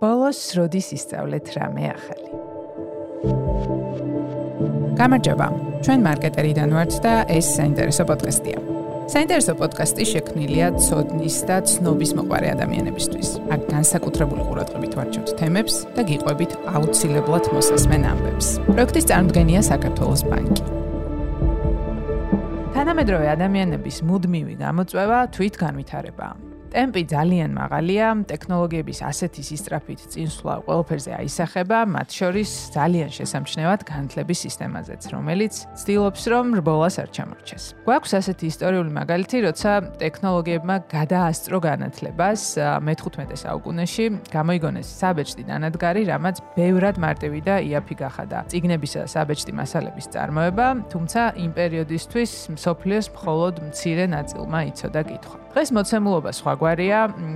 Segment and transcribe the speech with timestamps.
[0.00, 2.30] ბოლოს როდის ისწავლეთ რამე ახალი?
[4.96, 5.46] გამარჯობა.
[5.84, 8.58] ჩვენ მარკეტერიდან ვართ და ეს საინტერესო პოდკასტია.
[9.08, 13.28] საინტერესო პოდკასტი შექმნილია ცოდნის და ცნობის მოყარე ადამიანებისთვის.
[13.54, 18.46] აქ განსაკუთრებული ყურადღებით ვარჩევთ თემებს და გიყვებით აუცილებლად მოსასმენ ამბებს.
[18.68, 20.64] პროექტის წარმოდგენია საქართველოს ბანკი.
[22.76, 26.45] თანამედროვე ადამიანების მუდმივი გამოწვევა თვით განვითარებაა.
[26.76, 35.02] ტემპი ძალიან მაღალია, ტექნოლოგიების ასეთი სისტრაფით წინსვლა ყველაფერზე აისახება, მათ შორის ძალიან შესამჩნევად განათლების სისტემაზეც,
[35.16, 37.64] რომელიც ცდილობს რომ რბოლას არ ჩამორჩეს.
[37.88, 39.72] გვაქვს ასეთი ისტორიული მაგალითი, როცა
[40.04, 42.40] ტექნოლოგიებმა გადაასწრო განათლებას
[42.84, 44.04] მე-15 საუკუნეში,
[44.36, 48.38] გამოიგონეს საბეჭდი დანადგარი, რამაც ბევრად მარტივი და იაფი გახადა.
[48.52, 55.36] ციგნებისა და საბეჭდი მასალების წარმოება, თუმცა იმ პერიოდისთვის მსოფლიოს მხოლოდ მცირე ნაწილმა იცოდა კითხვა.
[55.56, 56.65] დღეს მოცემულობა სხვაგვარია,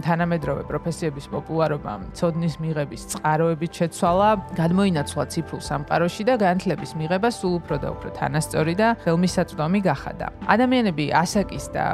[0.07, 7.77] თანამედროვე პროფესიების პოპულარობა, ცოდნის მიღების წყაროებით შეცვალა, გადმოინაცვლა ციფრულ სამყაროში და განათლების მიღება სულ უფრო
[7.83, 10.27] და უფრო თანასწორი და ხელმისაწვდომი გახადა.
[10.51, 11.85] ადამიანები ასაკის და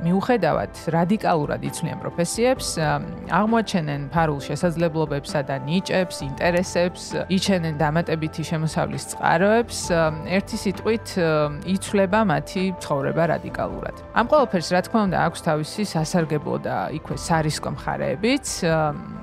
[0.00, 2.68] მიუხედავად რადიკალურად იცვლიან პროფესიებს,
[3.36, 9.78] აღმოჩენენ ფარულ შესაძლებლობებსა და ნიჭებს, ინტერესებს, იჩენენ დამატებითი შემოსავლის წყაროებს,
[10.40, 11.06] ერთი სიტყვით
[11.68, 13.96] იცვლება მათი ცხოვრება რადიკალურად.
[14.16, 18.46] ამ ყველაფერს რა თქმა უნდა აქვს თავისი სასარგებლო და იქვე სარისკო მხარეებიც.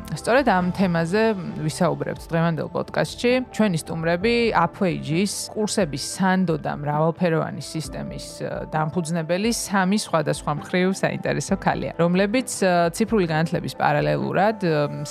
[0.08, 1.24] სწორედ ამ თემაზე
[1.68, 3.32] ვისაუბრებთ დღევანდელ პოდკასტში.
[3.52, 8.26] ჩვენი სტუმრები Upwage-ის კურსების სანდო და მრავალფეროვანი სისტემის
[8.72, 12.50] დამფუძნებელი სამი სხვადასხვა მხრივ საინტერესო ქალია, რომლებიც
[12.96, 14.58] ციფრული განათლების პარალელურად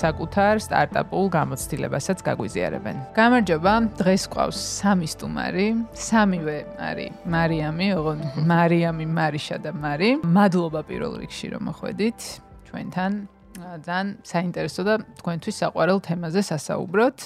[0.01, 2.97] საკუთარ სტარტაპულ გამოცდილებასაც გაგვიზიარებენ.
[3.13, 10.11] გამარჯობა, დღეს ყავს სამი სტუმარი, სამივე არის მარიამი, ოღონ მარიამი, მარიშა და მარი.
[10.25, 12.36] მადლობა პირველ რიგში რომ მოხვედით
[12.67, 13.13] ჩვენთან.
[13.57, 17.19] ძალიან საინტერესო და თქვენთვის საყვარელ თემაზე სასაუბროთ.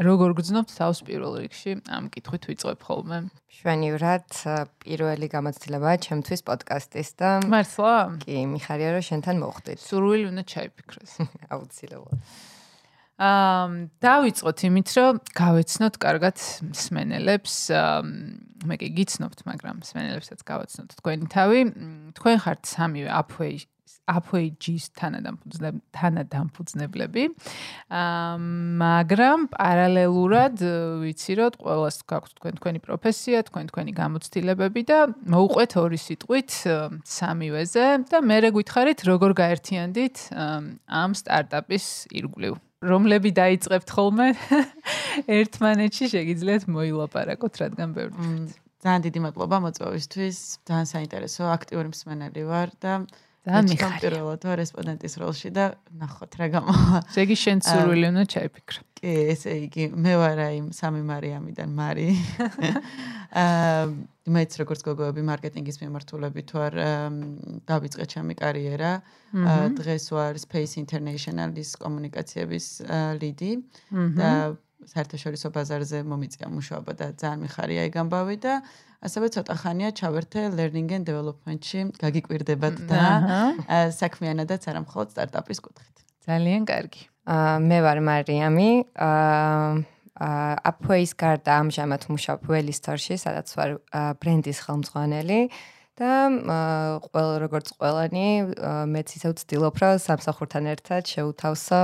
[0.00, 3.18] როგორ გძნობთ თავს პირველ რიგში ამ კითხვით ვიწყებ ხოლმე.
[3.52, 4.28] შვენივრად
[4.80, 7.96] პირველი გამოცდილებაა ჩემთვის პოდკასტის და მართლა?
[8.24, 9.78] კი, მიხარია რომ შენთან მოვხდით.
[9.84, 11.12] სურვილი უნდა ჩაიფიქროს.
[11.52, 12.20] აუცილებლად.
[13.20, 13.68] აა
[14.00, 16.36] დავიწყოთ იმით, რომ გავეცნოთ კარგად
[16.72, 17.54] მსმენელებს.
[18.64, 21.60] მე კი გიცნობთ, მაგრამ მსმენელებსაც გავეცნოთ თქვენი თავი.
[22.16, 23.60] თქვენ ხართ სამივე Upway
[24.10, 27.24] Upwage-ის თანადამფუძნებლები.
[27.90, 28.36] აა
[28.82, 30.56] მაგრამ პარალელურად
[31.04, 34.98] ვიცი რომ ყოველას გაქვთ თქვენ თქვენი პროფესია, თქვენ თქვენი გამოცდილებები და
[35.34, 36.50] მოუყვეთ ორი სიტყვით
[37.18, 40.16] სამივეზე და მე რე გითხარით როგორ გაერთიანდით
[40.86, 42.54] ამ სტარტაპის ირგვლივ.
[42.80, 44.26] რომლები დაიწყებთ ხოლმე
[45.38, 48.16] ერთმანეთში შეგიძლიათ მოილაპარაკოთ რადგან ბევრი
[48.80, 52.92] ძალიან დიდი მადლობა მოწვევისთვის ძალიან საინტერესო აქტიური მსმენელი ვარ და
[53.40, 54.00] ძალიან მიხარია.
[54.04, 55.64] პირველად ვარ რესპონდენტის როლში და
[55.96, 56.98] ნახოთ რა გამოვა.
[57.16, 58.80] შეგი შენ სურვილი უნდა ჩაიფიქრო.
[59.00, 62.08] კი, ესე იგი, მე ვარ აი სამი მარიამიდან მარი.
[63.40, 63.84] აა
[64.30, 66.74] მეც როგორც გოგოები მარკეტინგის მიმართულებით ვარ
[67.64, 68.92] დავიწყე ჩემი კარიერა.
[69.80, 72.66] დღეს ვარ Space International-ის კომუნიკაციების
[73.22, 73.52] ლიდი
[74.20, 74.30] და
[74.88, 78.54] საერთაშორისო ბაზარზე მომიწია მუშაობა და ძალიან მიხარია ეგ ამბავი და
[79.04, 83.04] ასევე ცოტა ხანია ჩავერთე learning and development-ში, გაგიკვირდებათ და
[83.96, 85.96] საქმიანადაც არა მხოლოდ სტარტაპის კუთხით.
[86.28, 87.02] ძალიან კარგი.
[87.28, 93.70] აა მე ვარ მარიამი, აა Upways გარდა ამჟამად მუშაობ Wellstar-ში, სადაც ვარ
[94.20, 95.40] ბრენდის ხელმძღვანელი.
[96.00, 96.12] და
[97.04, 98.28] ყველა როგორც ყველანი
[98.88, 101.80] მეც ისევ ვცდილობ რომ სამსახურთან ერთად შევთავსო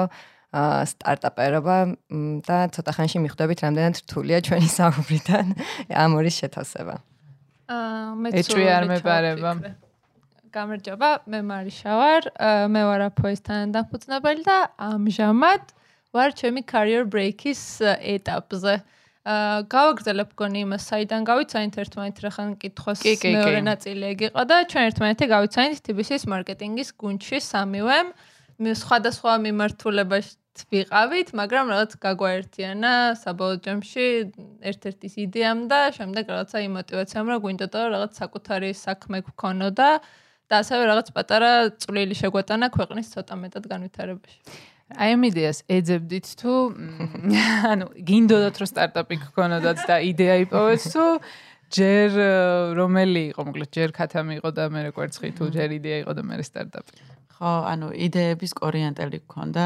[0.91, 1.77] სტარტაპერობა
[2.47, 5.47] და ცოტა ხანში მიხვდებით რამდენად რთულია ჩვენი საუბრიდან
[5.93, 6.97] ამ ორი შეთავსება.
[7.67, 9.51] აა მე წვი არ მეპარება.
[10.57, 12.23] გამარჯობა, მე მარიშა ვარ,
[12.73, 15.63] მე ვარ აპოესთან დაფუძნებელი და ამჟამად
[16.17, 18.81] ვარ ჩემი career break-ის ეტაპზე.
[19.27, 25.25] აა გავაგრძელებ გონი იმას, საიდან გავიცანით ერთმანეთ რახან კითხოს მეორე ნაწილი ეგიყო და ჩვენ ერთმანეთი
[25.35, 27.99] გავიცანით TBC-ის მარკეტინგის გუნდში სამივე.
[28.63, 34.07] მე სხვადასხვა მიმართულებაში ვიყავით, მაგრამ რაღაც გაგვაერთიანა საბოლოო ჯამში
[34.71, 39.91] ერთ-ერთის იდეამ და შემდეგ რაღაცა იმ мотивაციამ რა გვინდოდა რაღაც საკუთარი საქმე გქონოდა
[40.47, 41.51] და ასევე რაღაც პატარა
[41.83, 44.39] წვლილი შეგვატანა ქვეყნის ცოტა მეტად განვითარებაში.
[44.95, 46.53] აი ამ იდეას ეძებდით თუ
[47.75, 51.05] ანუ გინდოდათ რომ სტარტაპი გქონოდათ და იდეა იპოვეთ თუ
[51.75, 52.11] ჯერ
[52.79, 56.39] რომელი იყო მოკლედ ჯერ ქათამი იყო და მე კვერცხი თუ ჯერ იდეა იყო და მე
[56.47, 57.16] სტარტაპი.
[57.37, 59.65] ხო, ანუ იდეების კორიანტელი გქონდა.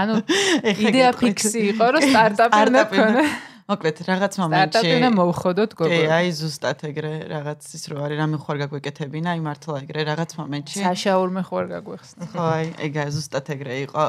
[0.00, 0.14] ანუ
[0.86, 3.24] იდეა ფიქსი იყო, რომ სტარტაპი მექონა.
[3.66, 5.90] მოკლედ, რაღაც მომენტში სტარტაპინა მოვხოდოთ გოგო.
[5.90, 10.76] კი, აი ზუსტად ეგრე რაღაცის რო არის, რამე ხوار გაგვეკეთებინა, აი მართლა ეგრე რაღაც მომენტში.
[10.86, 12.22] საშაურმე ხوار გაგვეხსნა.
[12.30, 14.04] ხო, აი ეგა ზუსტად ეგრე იყო.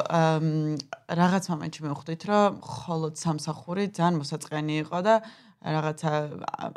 [1.20, 5.14] რაღაც მომენტში მივხვდით, რომ მხოლოდ სამსახური ძალიან მოსაწყენი იყო და
[5.58, 6.10] რაღაცა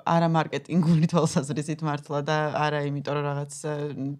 [0.10, 3.54] არა მარკეტინგული თვალსაზრისით მართლა და არა იმიტომ რომ რაღაც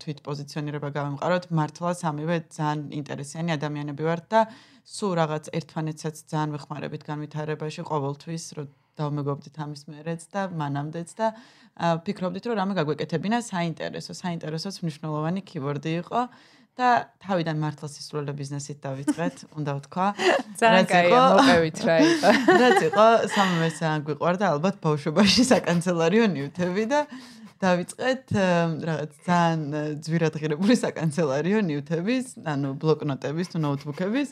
[0.04, 4.42] თვით პოზიციონირება გავემყაროთ, მართლა სამივე ძალიან ინტერესიანი ადამიანები ვართ და
[4.86, 8.70] სულ რაღაც ერთმანეთსაც ძალიან ვეხმარებით განვითარებაში ყოველთვის, რომ
[9.02, 11.28] დავმეგობრდით ამის მერეც და მანამდეც და
[12.06, 16.22] ფიქრობდით რომ რამე გაგვეკეთებინა საინტერესო, საინტერესოც მნიშვნელოვანი კიბორდი იყო.
[16.80, 16.90] და
[17.22, 20.08] თავიდან მართლა სისულელე ბიზნესით დავიწყეთ, უნდა ვთქვა.
[20.62, 22.32] ძალიან კაია, მოვყევით რა იყო.
[22.64, 27.00] რაც იყო სამივე ძალიან გვიყვარდა ალბათ ბავშვობაში საკანცელერიო ნიუტები და
[27.62, 28.24] დავიწყეთ
[28.90, 34.30] რაღაც ძალიან ე, ძვირად ღირებული საკანცელერიო ნიუტების, ანუ ბლოკნოტების თუ ნოუთბუქების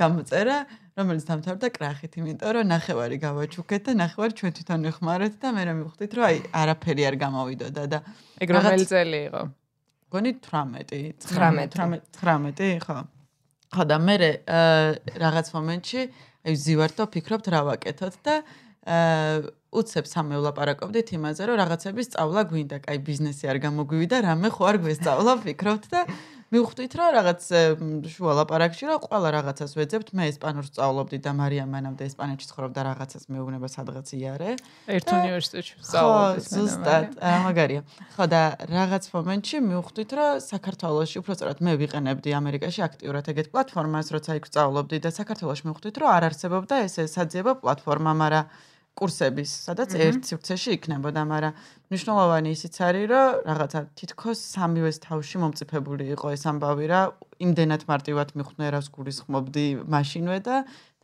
[0.00, 0.56] გამოწერა,
[0.96, 6.12] რომელიც დამთავრდა კრახით, იმიტომ რომ ნახევარი გავაჩუქეთ და ნახევარი ჩვენ თვითონ ვეხმარეთ და მე მივხვდით
[6.16, 7.98] რომ აი არაფერი არ გამოვიდოდა და
[8.40, 9.42] ეგ რომელი წელი იყო?
[10.10, 10.94] გონი 18
[11.30, 11.70] 19.
[11.70, 12.98] 19 19 ხო
[13.70, 14.16] ხო და მე
[15.22, 16.00] რაღაც მომენტში
[16.40, 18.34] აი ვზივართ და ვფიქრობთ რა ვაკეთოთ და
[18.90, 24.66] აა უცებ სამე ვლაპარაკობდით იმაზე რომ რაღაცების სწავლა გვინდა, კაი ბიზნესი არ გამოგვივიდა, რამე ხო
[24.66, 26.00] არ გვესწავლა ვფიქრობთ და
[26.50, 27.44] მივხვდით რომ რაღაც
[28.10, 33.28] შუა ლაპარაკში რომ ყველა რაღაცას ვეძებთ, მე ესპანურს სწავლობდი და მარიამ მანამდე ესპანეთში ცხოვრობდა რაღაცას
[33.30, 34.56] მეუბნება სადღაც იარე.
[34.90, 36.42] ერთ უნივერსიტეტში ხო, ვსწავლობდი.
[36.50, 37.06] ზუსტად,
[37.46, 37.82] მაგარია.
[38.18, 44.30] ხო და რაღაც მომენტში მივხვდით, რომ საქართველოში, უბრალოდ მე ვიყენებდი ამერიკაში აქტიურად ეგეთ პლატფორმას, როცა
[44.42, 48.50] იქ ვსწავლობდი და საქართველოში მივხვდით, რომ არ არსებობდა ესე საძიებო პლატფორმა, მაგრამ
[48.98, 51.56] კურსების, სადაც ერთ სივრცეში იქნებოდა, მაგრამ
[51.90, 57.00] მნიშვნელოვანი ისიც არის, რომ რაღაცა თითქოს სამივეს თავში მომწიფებული იყო ეს ამბავი რა,
[57.40, 60.56] იმდენად მარტივად მიხვდნენ რას გულისხმობდი მაშინვე და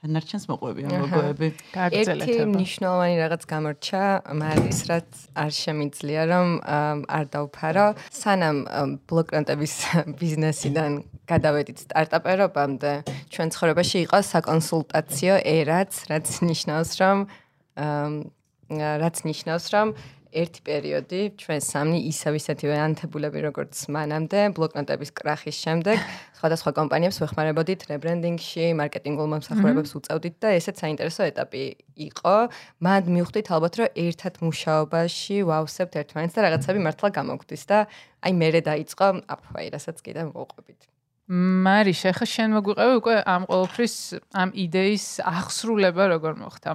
[0.06, 1.09] დანარჩენს აჰა.
[1.09, 1.49] გოგოები.
[1.73, 2.29] გააგრძელეთ.
[2.29, 4.03] ერთი მნიშვნელოვანი რაღაც გამორჩა
[4.41, 5.09] მარის რაც
[5.43, 9.75] არ შემიძლია რომ ამ, არ დავფარო სანამ ამ, ბლოკნოტების
[10.21, 10.91] ბიზნესიდან
[11.27, 12.93] გადავედით სტარტაპერობამდე
[13.33, 17.45] ჩვენ ცხოვრებაში იყო საკონსულტაციო ერაც რაც ნიშნავს რომ ამ,
[17.76, 19.88] რაც ნიშნავს რომ
[20.37, 26.02] ერთი პერიოდი ჩვენ სამნი ისევ ისეთივე ანთებულები როგორც მანამდე ბლოკნოტების კრახის შემდეგ
[26.37, 31.62] სხვადასხვა კომპანიებს ვეხმარებოდით რებრენდინგში, მარკეტინგულ მომსახურებებს უწევდით და ესეც საინტერესო ეტაპი
[32.08, 32.37] იყო.
[32.84, 37.78] მან მივხვდით ალბათ რომ ერთად მუშაობაში ვავსებთ ერთმანეთს და რაღაცები მართლა გამოგვდის და
[38.26, 40.81] აი მერე დაიწყო აფვაი, რასაც კიდე მოყვებით.
[41.26, 43.96] მარი, შეხა შენ მოგვიყევი უკვე ამ ყოველფრის
[44.43, 46.70] ამ იდეის აღსრულება როგორ მოხდა?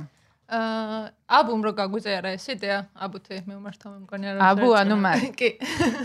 [0.51, 1.01] აა
[1.39, 4.39] აბუმ რო გაგვიწერა ეს იდეა, აბუთე მე უმართა მე მგონი არა.
[4.51, 5.29] აბუ, ანუ მარი.
[5.39, 5.49] კი.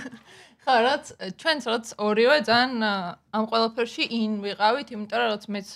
[0.66, 1.04] ხო, რაც
[1.42, 5.68] ჩვენც რაც ორივე ძალიან ამ ყველაფერში ინ ვიყავით, იმიტომ რომ რაც მეც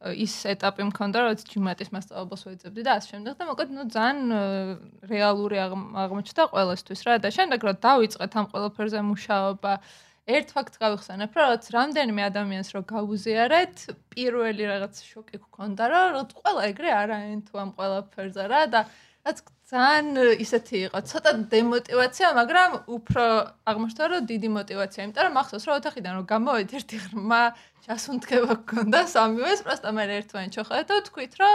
[0.00, 4.18] ის ეტაპი მქონდა, რაც ჯიმატის მასწავლებლობას ვეძებდი და ასე შემდეგ და მოკლედ ნუ ძალიან
[5.04, 9.72] რეალური აღმ- აღმოჩნდა ყველასთვის რა და შემდეგ რა დავიწყეთ ამ ყველაფერზე მუშაობა
[10.38, 13.76] ერთ ფაქტს გავიხსენებ, რომ რაც რამდენიმე ადამიანს რო გაუზიარეთ,
[14.14, 18.80] პირველი რაღაც შოკი გქონდა, რომ რო ყველა ეგრე არაენთო ამ ყველაფერზე რა და
[19.26, 19.38] რაც
[19.70, 20.06] ძალიან
[20.42, 23.24] ისეთი იყო, ცოტა დემოტივაცია, მაგრამ უფრო
[23.70, 27.42] აღმოჩნდა, რომ დიდი მოტივაცია, იმიტომ რომ ახსოვს, რომ ოთახიდან რომ გამოვედი ერთი ღრმა
[27.84, 31.54] ჩასუნთქება გქონდა სამივეს, პროსტა მე ერთმანეთს შეხედავთ, თქვით, რომ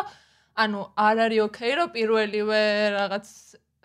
[0.64, 2.62] ანუ არ არის ოკეი, რომ პირველივე
[2.96, 3.26] რაღაც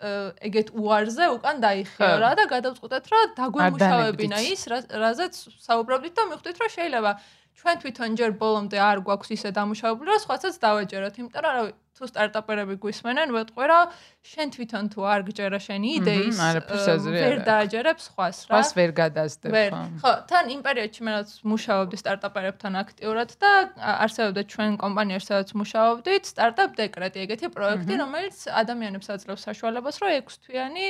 [0.01, 2.19] ეგეთ უარზე უკან დაიხიო ხო.
[2.25, 5.35] რა და გადავწყვეტეთ რომ დაგვემუშავებინა ის რა- რაზეც
[5.67, 7.11] საუბრობდით და მივხვდით რომ შეიძლება
[7.61, 12.09] ჩვენ თვითონ ჯერ ბოლომდე არ გვაქვს ისე დამუშავებული რომ სხვაცაც დავაჯეროთ იმიტომ რომ რავი თუ
[12.09, 13.91] სტარტაპერები გვისმენენ ვეთყვი რომ
[14.25, 17.45] შენ თვითონ თუ არ გჯერა შენი იდეის ვერ აქვს.
[17.51, 19.71] დააჯერებ სხვას რა ხას ვერ გადასდებ ვერ.
[19.77, 19.85] ხო?
[20.01, 23.53] ხო, თან იმ პერიოდში მე რაც მუშაობდი სტარტაპერებთან აქტიურად და
[24.01, 30.41] არსებობდა ჩვენ კომპანიაში სადაც მუშაობდით, სტარტაპ დეკრეტი, ეგეთი პროექტი, რომელიც ადამიანებს აძლევს საშუალებას, რომ 6
[30.49, 30.87] თვიანი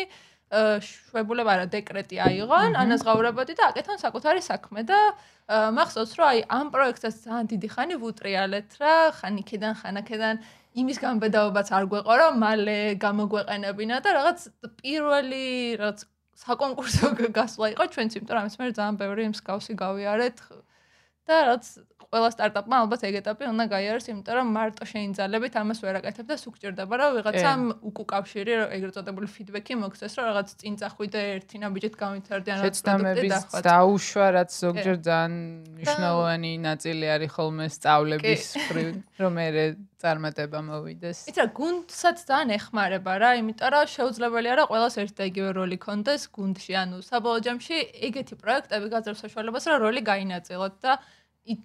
[0.50, 4.99] შვებულება რა დეკრეტი აიღონ, ანაზღაურებოდი და აკეთონ საკუთარი საქმე და
[5.78, 10.42] მახსოვს, რომ აი ამ პროექტსაც ძალიან დიდი ხანი ვუტრიალეთ რა, ხან იქიდან, ხან აქედან
[10.80, 14.38] იმის გამბედაობაც არ გვეყო, რომ მალე გამოგვეყენებინა და რაღაც
[14.83, 15.45] პირველი
[15.78, 15.99] რაღაც
[16.40, 20.37] საკონკურსო გასვლა იყო ჩვენც, იმიტომ რომ ამის მე ძალიან ბევრი მსგავსი გავიარეთ
[21.30, 21.64] და რაც
[22.11, 26.37] ყველა სტარტაპმა ალბათ ეგ ეტაპი უნდა გაიაროს, იმიტომ რომ მარტო შეინძალებით ამას ვერ აკეთებ და
[26.43, 32.57] სუკჭირდება რომ ვიღაცამ უკუკავშირი ეგრეთ წოდებული ფიდბექი მოგცეს, რომ რაღაც წინ წახვიდე ერთი ნაბიჯით გამვითარდიან
[32.61, 33.62] რაღაც პროდუქტი დახვათ.
[33.71, 35.35] დაუშვა, რაც ზოგჯერ ძალიან
[35.79, 38.88] მნიშვნელოვანი ნაწილი არის ხოლმე სწავლების მხრივ,
[39.23, 39.47] რომ მე
[40.00, 41.19] წარმატება მოვიდეს.
[41.29, 45.76] იცი რა, გუნდსაც ძალიან ეხმარება რა, იმიტომ რომ შეუძლებელია რა ყველას ერთ და იგივე როლი
[45.76, 47.76] კონდეს გუნდში, ანუ საბოლოო ჯამში
[48.09, 50.93] ეგეთი პროექტები გაძლევს საშუალებას, რომ როლი გაინაწილოთ და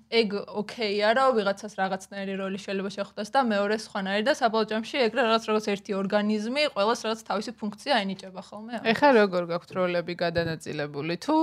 [0.10, 0.30] ეგ
[0.62, 5.44] ოკეია რა ვიღაცას რაღაცნაირი როლი შეიძლება შეხვდეს და მეორე სხვანაირი და საბოლოო ჯამში ეგრე რაღაც
[5.50, 8.74] რაღაც ერთი ორგანიზმი ყოველს რაღაც თავისი ფუნქცია აინიჭება ხოლმე.
[8.92, 11.36] ეხლა როგორ გაქვთ როლები გადანაწილებული თუ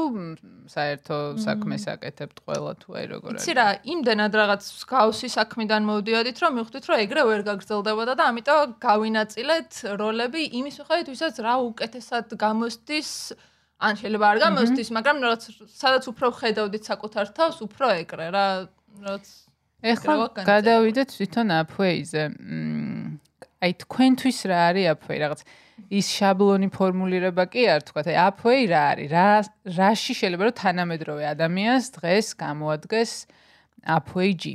[0.75, 3.43] საერთო საქმეს აკეთებთ ყველა თუ აი როგორ არის?
[3.43, 8.69] იცი რა, იმდენად რაღაც გავსი საქმიდან მოვდიოდით რომ მივხვდით რომ ეგრე ვერ გაგრძელდებოდა და ამიტომ
[8.89, 9.71] გავინაწილეთ
[10.01, 13.11] როლები იმის მიხედვით ვისაც რა უკეთესად გამოსდის
[13.83, 15.43] ან შეიძლება არ გამოსდის, მაგრამ რაღაც
[15.83, 18.47] სადაც უფრო ხედავდით საკუთარ თავს, უფრო ეკრე რა,
[19.03, 19.27] რაღაც
[19.83, 20.15] ეხლა
[20.47, 22.23] გადავიდეთ თვითონ აფვეიზე.
[23.63, 25.41] აი თქვენთვის რა არის აფვეი რაღაც
[25.99, 29.09] ის შაბლონი ფორმულირება კი არ თქვა, აი აფვეი რა არის?
[29.13, 29.29] რა
[29.79, 33.13] რაში შეიძლება რომ თანამედროვე ადამიანს დღეს გამოადგეს
[33.99, 34.55] აფვეიჯი?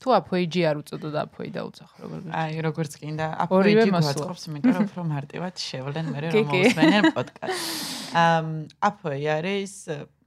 [0.00, 4.86] თუ აფოიჯი არ უწოდოდა აფოი დაუცახ როგორ გიქ აი როგორც კიდე აფოიჯი გვაწყობს იმიტომ რომ
[4.88, 7.60] უფრო მარტივად შევლენ მე რომ მოსმენენ პოდკასტ
[8.24, 8.46] ამ
[8.90, 9.74] აფოი არის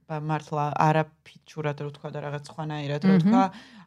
[0.08, 3.42] მართლა არაფიჩურად რო თქვა და რაღაც ხვანაირად რო თქვა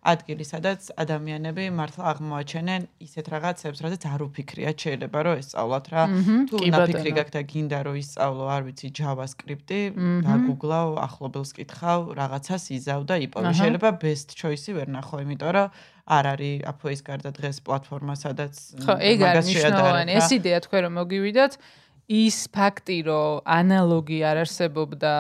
[0.07, 6.03] ადგილი სადაც ადამიანები მართლა აღმოაჩენენ ისეთ რაღაცებს რადგან არ უფიქრიათ შეიძლება რომ ესწავლათ რა.
[6.47, 9.81] თუ ნაფიქრი გაქვს და გინდა რომ ისწავლო არ ვიცი JavaScript-ი
[10.27, 13.51] დაგუგლავ ახლობელს კითხავ რაღაცას იზავ და იპოვე.
[13.59, 15.67] შეიძლება best choice-ი ვერ ნახო იმიტომ რომ
[16.07, 20.11] არ არის აფოის გარდა დღეს პლატფორმა სადაც ხო ეგ არის მნიშვნელოვანი.
[20.15, 21.53] ეს იდეა თქვენ რომ მოგივიდათ
[22.07, 25.13] ის ფაქტი, რომ ანალოგი არ არსებობდა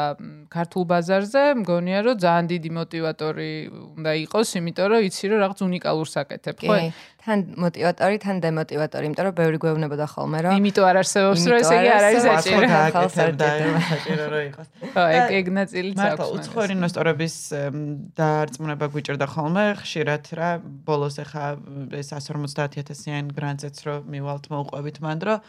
[0.47, 3.51] ქართულ ბაზარზე, მგონია რომ ძალიან დიდი мотиваტორი
[3.99, 6.77] უნდა იყოს, იმიტომ რომ იცი რომ რაღაც უნიკალურს აკეთებ, ხო?
[7.27, 11.75] თან мотиваტორი, თან დემოტივატორი, იმიტომ რომ ბევრი გვეუბნებოდა ხოლმე, რომ იმიტომ არ არსებობს, რომ ესე
[11.75, 12.67] იგი არ არის საჭირო.
[13.35, 13.49] და
[13.91, 14.67] საჭირო რომ იყოს.
[14.95, 16.07] ხო, ეგ ეგ ნაწილიც აქვს.
[16.07, 17.35] მართლა უცხოური ინვესტორების
[18.15, 20.49] დაარწმუნება გვიჭირდა ხოლმე, ხშირად რა,
[20.87, 21.59] ბოლოს ახლა
[21.99, 25.39] ეს 150.000-იან გრანტზეც რომ მივალთ მოუყვებით მანდ, რომ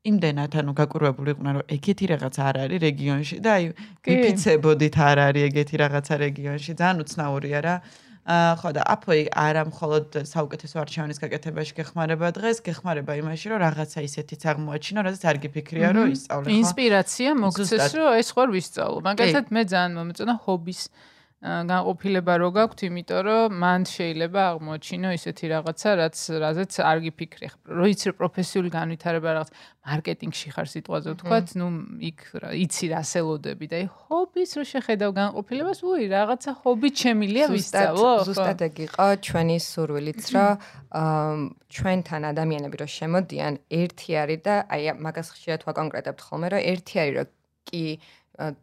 [0.00, 3.64] იმდენად ანუ გაკურვებული იყვნენ რომ ეგეთი რაღაც არ არის რეგიონში და აი
[4.08, 6.70] მიფიცებოდით არ არის ეგეთი რაღაცა რეგიონში.
[6.80, 7.74] ძალიან უცნაურია რა
[8.30, 14.42] ხო და აფოი არა მხოლოდ საუკეთესო არჩევანის გაკეთებაში გეხმარება დღეს გეხმარება იმაში რომ რაღაცა ისეთიც
[14.52, 16.56] აღმოაჩინო რაც არ გიფიქრია რომ ისწავლე ხო?
[16.60, 18.98] ინსპირაცია მოგცეს რომ ეს ხوار ვისწავლო.
[19.08, 20.80] მაგალითად მე ძალიან მომეწონა ჰობის.
[21.40, 27.46] განყოფილება რო გაქვთ, იმიტომ რომ მან შეიძლება აღმოჩინო ისეთი რაღაცა, რაც რაზეც არ გიფიქრე.
[27.64, 29.48] რო იცი პროფესიული განვითარება რაღაც
[29.80, 31.66] მარკეტინგში ხარ სიტყვაზე ვთქვათ, ნუ
[32.12, 32.20] იქ
[32.60, 38.12] იცი რასელოდები და აი ჰობის რო შეხედავ განყოფილებას, უი რაღაცა ჰობი ჩემილია ვისწავლო.
[38.28, 40.52] ზუსტად ეგ იყო ჩვენი სურვილიც, რომ
[41.72, 47.14] ჩვენთან ადამიანები რო შემოდიან, ერთი არის და აი მაგას ხშირად ვაკონკრეტებთ ხოლმე, რომ ერთი არის
[47.16, 47.28] რომ
[47.70, 47.84] კი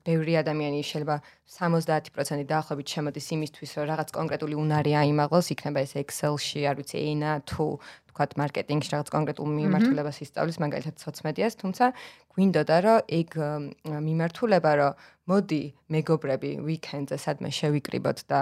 [0.08, 1.16] ბევრი ადამიანი შეიძლება
[1.54, 7.32] 70% დაახლოებით შემოდის იმისთვის, რომ რაღაც კონკრეტული უნარი აიმაღლოს, იქნება ეს Excel-ში, არ ვიცი, ენა
[7.46, 7.66] თუ
[8.10, 11.86] თქვათ მარკეტინგში რაღაც კონკრეტულ მიმართულებას ისწავლის, მაგალითად სოციმედიას, თუმცა
[12.38, 13.29] გვინდოდა რომ ეგ
[14.08, 14.94] მიმართულება რომ
[15.27, 18.39] მოდი მეგობრები ვიკენდზე სადმე შევიკრიბოთ და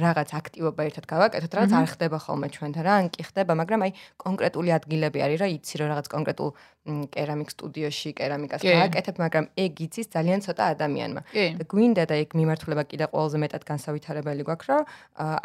[0.00, 3.92] რაღაც აქტივობა ერთად გავაკეთოთ, რაც არ ხდება ხოლმე ჩვენთან რა, ან კი ხდება, მაგრამ აი
[4.20, 6.50] კონკრეტული ადგილები არის რა, იცი რომ რაღაც კონკრეტულ
[6.82, 11.22] კერამიკ სტუდიოში კერამიკას გააკეთებ, მაგრამ ეგ იცის ძალიან ცოტა ადამიანმა.
[11.32, 14.82] და გვინდა და ეგ მიმართულება კიდე ყველაზე მეტად განსავითარებელი გვაქვს, რომ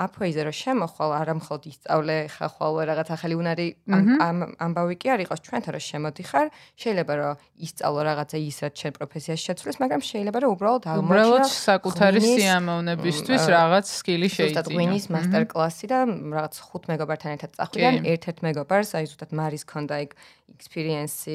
[0.07, 5.19] აფოიზე რომ შემოხვალ, არა მხოლოდ ისწავლე ხა ხვალ რაღაც ახალი უნარი ამ ამბავი კი არ
[5.29, 6.47] იყოს ჩვენთან რომ შემოდიხარ,
[6.81, 7.33] შეიძლება რომ
[7.67, 13.43] ისწავლო რაღაცა ის რაც შენ პროფესიაში შეცვლის, მაგრამ შეიძლება რომ უბრალოდ აღმოჩნდა უბრალოდ საკუთარი სიამოვნებისთვის
[13.51, 14.47] რაღაც სკილი შეიძლება.
[14.47, 19.63] ზუსტად ღვინის მასტერ კლასი და რაღაც 5 მეგობართან ერთად წახვიდან ერთ-ერთ მეგობარს, აი ზუსტად მარის
[19.67, 20.09] ქონდა ეგ
[20.47, 21.33] ექსპერიენსი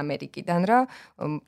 [0.00, 0.78] ამერიკიდან რა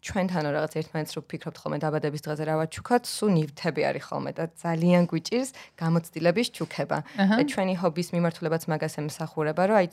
[0.05, 4.45] ჩვენთან რაღაც ერთმანეთს რო ფიქრობთ ხოლმე დაბადების დღეზე რა ვაჩუქოთ, სუ ნივთები არის ხოლმე და
[4.61, 5.51] ძალიან გვიჭირს
[5.81, 6.99] გამოცდილების ჩუქება.
[7.17, 9.89] და ჩვენი ჰობის მიმართულებაც მაგას ემსახურება, რომ აი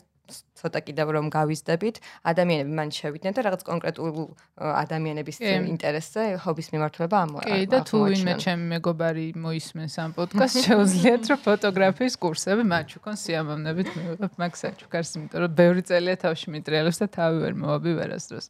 [0.60, 1.96] ცოტა კიდევ რომ გავიზდებით,
[2.32, 4.10] ადამიანები მან შევიდნენ და რაღაც კონკრეტულ
[4.60, 7.44] ადამიანების ინტერესზე ჰობის მიმართულება ამოა.
[7.48, 13.16] კი, და თუ ვინმე ჩემი მეგობარი მოისმენს ამ პოდკასტს, შეუძლიათ რომ ფოტოგრაფიის კურსები მათ ჩუქონ
[13.24, 18.48] სიამოვნებით მივიღებ მაგ საჩუქარს, იმიტომ რომ ბევრი წელია თავში მიტრიალებს და თავი ვერ მოვაბი ვერასდროს.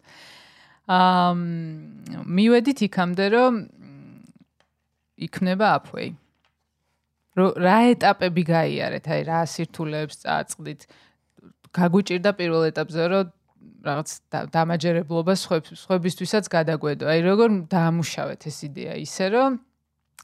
[0.89, 1.33] აა
[2.25, 3.53] მივედით იქამდე რომ
[5.19, 6.09] იქნება აფვეი.
[7.39, 10.81] რა ეტაპები გაიარეთ, აი რა სირთულეებს წააწყდით?
[11.75, 13.27] გაგვიჭირდა პირველ ეტაპზე რომ
[13.83, 14.09] რაღაც
[14.55, 17.05] დამაჯერებლობა სხვებისთვისაც გადაგვედო.
[17.11, 19.51] აი როგორ დაამუშავეთ ეს იდეა ისე რომ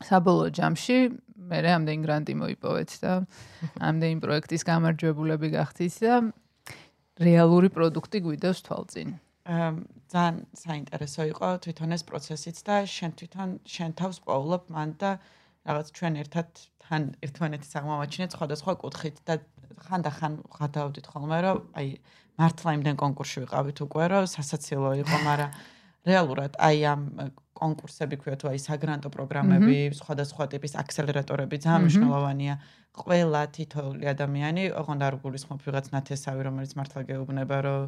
[0.04, 0.98] საბოლოო ჯამში
[1.36, 3.12] მე რამდენი გრანტი მოიპოვეთ და
[3.80, 6.16] ამდენი პროექტის გამარჯვებულები გახდით და
[7.22, 9.10] რეალური პროდუქტი გვიდევს თვალწინ.
[9.46, 9.70] აა
[10.10, 15.12] ძალიან საინტერესო იყო თვითონ ეს პროცესიც და შენ თვითონ შენ თავს პოულობ მან და
[15.70, 16.48] რაღაც ჩვენ ერთად
[16.86, 19.34] თან ერთმანეთის აღმოვაჩინეთ სხვადასხვა კუთხით და
[19.86, 21.88] ხანდახან გადავდით ხოლმე რომ აი
[22.40, 25.52] მართლა იმდენ კონკურსში ვიყავით უკვე რომ სასაცილო იყო მაგრამ
[26.06, 27.02] რეალურად აი ამ
[27.56, 32.56] კონკურსები ქვია თუ აი საგრანტო პროგრამები, სხვადასხვა ტიპის აქსელერატორები ძალიან მნიშვნელოვანია.
[32.96, 37.82] ყველა თითოეული ადამიანი, ოღონდ არ გულისხმობ ვიღაც ნათესავი, რომელიც მართლა გეუბნება, რომ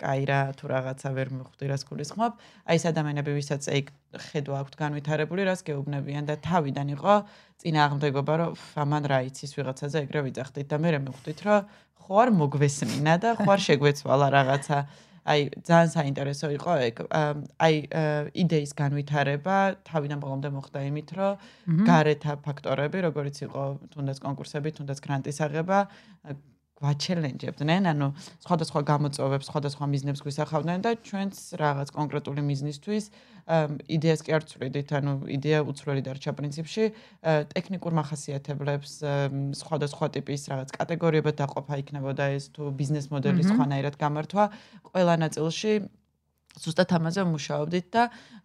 [0.00, 2.32] კაი რა თუ რაღაცა ვერ მიხვდი რას გულისხმობ.
[2.68, 3.84] აი ეს ადამიანები, ვისაც ეგ
[4.32, 7.14] ხედვა აქვთ განვითარებული, რას გეუბნებიან და თავიდან იყო
[7.62, 11.60] წინააღმდეგობა, რომ ამან რა იცის ვიღაცაზე ეგრე ვიძახდით და მე მე მიხვდით, რომ
[12.02, 14.78] ხო არ მოგვესმინა და ხო არ შეგვეცვალა რაღაცა.
[15.22, 16.96] აი ძალიან საინტერესო იყო ეგ
[17.62, 17.74] აი
[18.42, 23.62] იდეის განვითარება თავიდან ბოლომდე მოხდა იმით რომ გარეთა ფაქტორები როგორიც იყო
[23.94, 25.78] თუნდაც კონკურსები თუნდაც გრანტის აღება
[26.82, 28.08] ვაჩელენჯებდნენ ანუ
[28.44, 33.04] სხვადასხვა გამოწვევებს სხვადასხვა მიზნებს გვისახავდნენ და ჩვენც რაღაც კონკრეტული მიზნისთვის
[33.90, 36.84] იდეას კი არ წვრიდით, ანუ იდეა უცვლელი დარჩა პრინციპში,
[37.50, 38.92] ტექნიკურ מחასიათებლებს,
[39.58, 44.44] სხვადასხვა ტიპის რაღაც კატეგორიებად დაყოფა იქნებოდა ეს თუ ბიზნეს მოდელის სხვანაირად გამართვა,
[44.94, 45.72] ყველა ნაწილში
[46.60, 48.02] ზუსტად ამაზე ვმუშაობდით და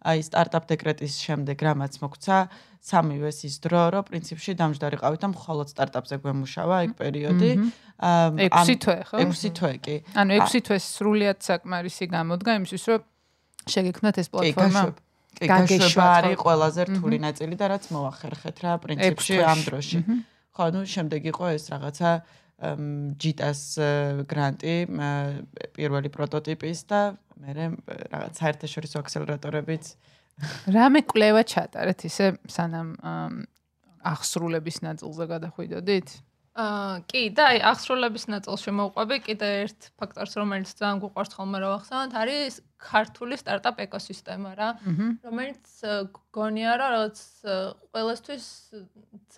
[0.08, 2.36] აი სტარტაპ დეკრეტის შემდეგ რამაც მოგცა
[2.88, 7.50] სამივეს ის დრო, რომ პრინციპში დამჯდარიყავით და მხოლოდ სტარტაპზე გვემუშავა ეგ პერიოდი.
[7.98, 9.16] ამ 6 თვე ხო?
[9.18, 9.96] 6 თვე კი.
[10.14, 13.00] ანუ 6 თვე სრულიად საკმარისი გამოდგა იმისთვის, რომ
[13.68, 14.82] შეგექმნათ ეს პლატფორმა.
[15.38, 19.98] კი, გაშობა არის ყველაზე რთული ნაწილი და რაც მოახერხეთ რა პრინციპში ამ დროში.
[20.54, 22.10] ხო, ну შემდეგ იყო ეს რაღაცა
[22.58, 23.60] ჯიტას
[24.30, 24.74] გრანტი
[25.78, 27.00] პირველი პროტოტიპის და
[27.38, 29.92] მე რაღაც საერთაშორისო აქსელერატორებიც
[30.74, 32.94] რამე კვლევა ჩატარეთ ისე სანამ
[34.08, 36.08] ახსრულების ნაწილზე გადახვიდოდით?
[36.58, 41.68] აა კი და აი ახსრულების ნაწილში მოვყვები კიდე ერთ ფაქტორს რომელიც ძალიან გვყვარს ხოლმე რა
[41.74, 44.68] ვახსენოთ არის ქართული სტარტაპ ეკოსისტემა რა
[45.22, 45.70] რომელიც
[46.34, 47.22] გონია რა რაღაც
[47.94, 48.46] ყველასთვის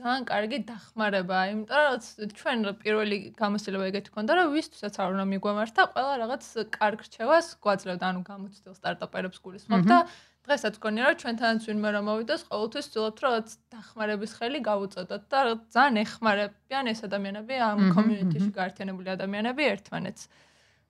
[0.00, 5.82] ძალიან კარგი დახმარებაა იმიტომ რომ ჩვენ პირველი გამოცდილება ეგეთი ქონდა რომ ვისთვისაც არ უნდა მიგვამართა
[5.92, 9.98] ყველა რაღაც კარგ რჩევას გვაძლევდა ანუ გამოცდილ სტარტაპერებს გულისხმობ და
[10.46, 15.40] დღესაც გქონია რომ ჩვენთანაც ვინმე რომ მოვიდეს ყოველთვის ვცდილობთ რომ რაც დახმარების ხელი გავუწოდოთ და
[15.74, 20.22] ძალიან ეხმარებიან ეს ადამიანები ამ კომიუნიტიში გაერთიანებული ადამიანები ერთმანეთს.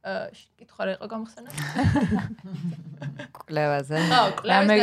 [0.00, 0.20] აა
[0.56, 1.50] კითხვა რა იყო გამხსენა?
[3.36, 4.76] კლევაზე ხო კლევაზე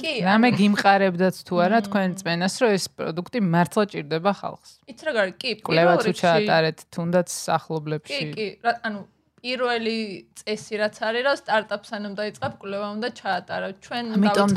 [0.00, 4.70] კი რამე გიმყარებდათ თუ არა თქვენ წმენას რომ ეს პროდუქტი მართლა ჭირდება ხალხს.
[4.88, 7.28] იცი რა გარი კი კლევა თუ ჩაატარეთ თუნდაც
[7.60, 9.04] ახლობლებში კი კი ანუ
[9.38, 9.98] პირველი
[10.40, 14.04] წესი რაც არის რომ სტარტაპს ანამ დაიწყებ კვლევა უნდა ჩაატარო ჩვენ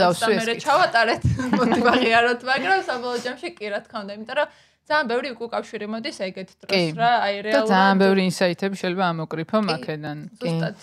[0.02, 1.22] დავიწყოთ მე ჩავატარეთ.
[1.62, 4.48] მოტივაღიაროთ მაგრამ საბოლოო ჯამში კი რა თქმა უნდა იმიტომ რომ
[4.92, 9.58] ძალიან ბევრი უკავშირი მოდის ეგეთ დროს რა აი რეალურად და ძალიან ბევრი ინსაიტები შეიძლება ამოკრიფო
[9.70, 10.76] მაქედან ზუსტად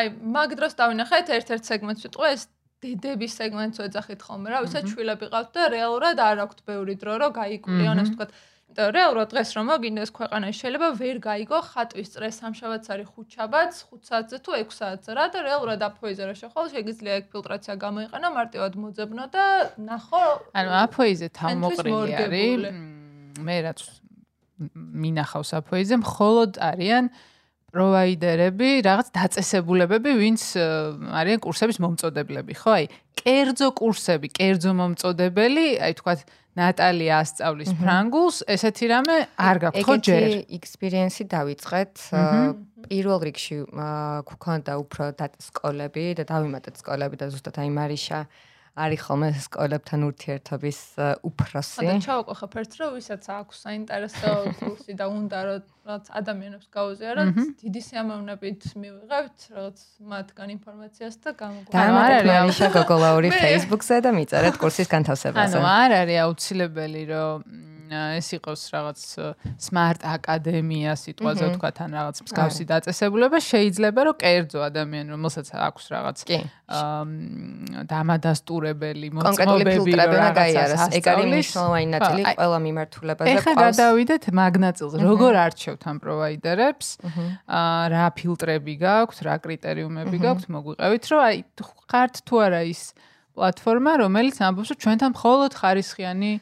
[0.00, 2.42] აი მაგ დროს დავინახეთ ერთ-ერთ სეგმენტს ვიტყვე ეს
[2.84, 7.32] დედების სეგმენტს ვეძახით ხოლმე რა ვისაც შვილები ყავთ და რეალურად არ აქვთ ბევრი დრო რომ
[7.40, 8.30] გაიკვლიონ ასე ვთქვათ
[8.76, 14.08] რეალურად დღეს რომ მოგინდეს ქვეყანაში შეიძლება ვერ გაიგო ხატვის წრეს სამშაბათს არის 5 შაბათს 5
[14.08, 18.72] საათზე თუ 6 საათზე რა და რეალურად აფოიზე რა შეხვალ შეგიძლია ეგ ფილტრაცია გამოიყენო მარტივად
[18.84, 19.44] მოძებნო და
[19.80, 20.22] ნახო
[20.60, 22.60] ანუ აფოიზე თავმოყრილი არის.
[23.48, 23.80] მე რაც
[25.04, 27.04] მინახავს აფოიზე მხოლოდ არიან
[27.76, 30.42] პროვაიდერები, რაღაც დაწესებულებები, ვინც
[31.20, 32.72] არიან კურსების მომწოდებლები, ხო?
[32.80, 32.88] აი,
[33.20, 36.20] კერძო კურსები, კერძო მომწოდებელი, აი თქვათ
[36.56, 40.22] ნატალია ასწავლის ფრანგულს, ესეთი რამე არ გაქვთ ხო ჯერ?
[40.24, 41.92] ეგეთი ექსპერიენსი დავიწყეთ.
[42.86, 43.56] პირველ რიგში
[44.30, 45.04] გქონდა უფრო
[45.50, 48.20] სკოლები და დავიმატეთ სკოლები და ზუსტად აი მარიშა
[48.76, 50.78] არის ხოლმე სკოლებთან ურთიერთობის
[51.24, 51.86] უფროსი.
[51.88, 57.80] და ჩავაყოხებ ერთ რომ ვისაც აქვს საინტერესო კურსი და უნდა რომ რაც ადამიანებს გაუზიაროთ, დიდი
[57.88, 59.78] სიამოვნებით მივიღებთ რაღაც
[60.12, 61.72] მათგან ინფორმაციას და გამოგვიყვანოთ.
[61.72, 65.56] და არ არის აუშა გოგოლაური Facebook-ზე და მიწერეთ კურსის განთავსებაზე.
[65.56, 67.36] ანუ არ არის აუცილებელი რომ
[67.92, 69.00] ეს იყოს რაღაც
[69.62, 76.18] smart აკადემია სიტყვაზე ვთქვა თან რაღაც მსგავსი დაწესებულება შეიძლება რომ კერძო ადამიანი რომელსაც აქვს რაღაც
[77.86, 83.38] დამადასტურებელი მოწმობები რა გაიარას ეგ არის მნიშვნელოვანი ნაწილი ყველა მიმართულებაზე ყავს.
[83.38, 86.88] ეხლა გადავიდეთ მაგნაწილზე როგორ არჩევთ ამ პროვაიდერებს?
[87.96, 91.36] რა ფილტრები გაქვთ რა კრიტერიუმები გაქვთ მოგვიყევით რომ აი
[91.86, 92.82] ხართ თუ არა ის
[93.36, 96.32] პლატფორმა, რომელიც ამბობს, რომ ჩვენთან მხოლოდ ხარისხიანი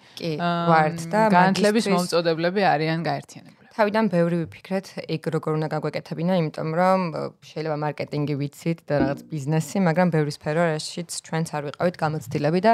[0.70, 3.64] ვართ და განათლების მომწოდებლები არიან გაერთიანებული.
[3.74, 7.00] თავიდან ბევრი ვიფიქრეთ, ეგ როგორ უნდა გაგვეკეთებინა, იმიტომ რომ
[7.42, 12.72] შეიძლება მარკეტინგი ვიცით და რაღაც ბიზნესი, მაგრამ ბევრი სფერო, რაშიც ჩვენც არ ვიყავით გამოცდილები და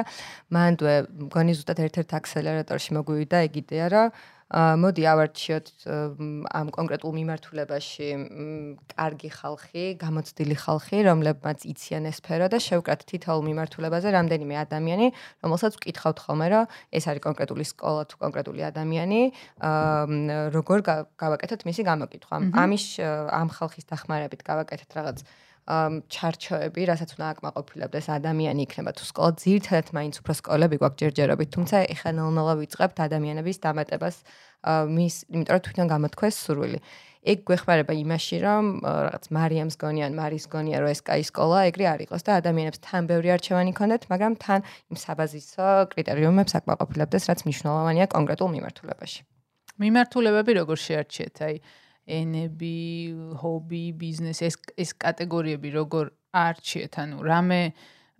[0.53, 4.13] მანდვე მგონი ზუსტად ერთ-ერთ აქსელერატორში მოგვივიდა ეგ იდეა, რომ
[4.51, 5.67] მოდი ავარჩიოთ
[6.51, 8.09] ამ კონკრეტულ მიმართულებაში
[8.91, 15.07] კარგი ხალხი, გამოცდილი ხალხი, რომლებმაც იციან ეს სფერო და შევკრათ თითოეულ მიმართულებაზე რამდენიმე ადამიანი,
[15.47, 19.21] რომელსაც ვკითხავთ ხოლმე, რომ ეს არის კონკრეტული სკოლა თუ კონკრეტული ადამიანი,
[20.51, 20.79] როგორ
[21.15, 22.37] გავაკეთოთ მისი გამოკითხვა.
[22.51, 22.85] ამის
[23.31, 25.19] ამ ხალხის დახმარებით გავაკეთეთ რაღაც
[26.11, 31.77] ჩარჩოები, რასაც უნდა აკმაყოფილებდეს ადამიანი იქნება თუ სკოლა ძირთადად მაინც უფრო სკოლები გვაქვს ჯერჯერობით, თუმცა
[31.95, 34.17] ეხლა ნელ-ნელა ვიწყებთ ადამიანების დამატებას
[34.97, 36.79] მის, იმიტომ რომ თვითონ გამოთქვეს სურვილი.
[37.21, 42.01] ეგ გვეხმარება იმაში, რომ რაღაც მარიამს გონია, მარის გონია, რომ ეს კაი სკოლა ეგრე არ
[42.09, 48.07] იყოს და ადამიანებს თან ბევრი არჩევანი ქონდეთ, მაგრამ თან იმ საბაზისო კრიტერიუმებს აკმაყოფილებდეს, რაც მნიშვნელოვანია
[48.17, 49.21] კონკრეტულ მიმართულებაში.
[49.85, 51.37] მიმართულებები როგორ შეარჩიეთ?
[51.45, 51.55] აი
[52.19, 52.77] ენები,
[53.41, 56.93] ჰობი, ბიზნესი, ეს ეს კატეგორიები როგორ არჩიეთ?
[57.05, 57.61] ანუ რამე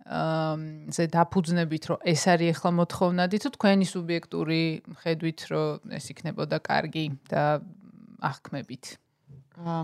[0.01, 0.55] აა
[0.95, 4.61] ზე დაფუძნებით, რომ ეს არის ახლა მოთხოვნადი თუ თქვენი სუბიექტური
[5.01, 7.43] ხედვით, რომ ეს იქნებოდა კარგი და
[8.25, 8.85] აღქმებით.
[9.61, 9.83] აა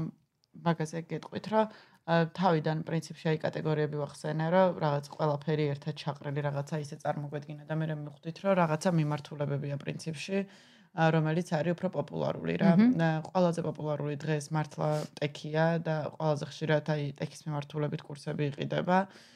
[0.66, 1.66] მაგაზე გეტყვით, რომ
[2.08, 7.86] თავიდან პრინციპში აი კატეგორიები ვახსენე, რომ რაღაც ყველაფერი ერთად ჩაყრილი რაღაცა ისე წარმოგვედგინა და მე
[7.92, 10.38] მე მიხვდით, რომ რაღაცა მიმართულებებია პრინციპში.
[10.96, 12.72] რომელიც არის უფრო პოპულარული რა.
[13.30, 18.98] ყველაზე პოპულარული დღეს მართლა ტექია და ყველაზე ხშირად აი ტექის მიმართულებით კურსები იყიდება.
[19.08, 19.28] აა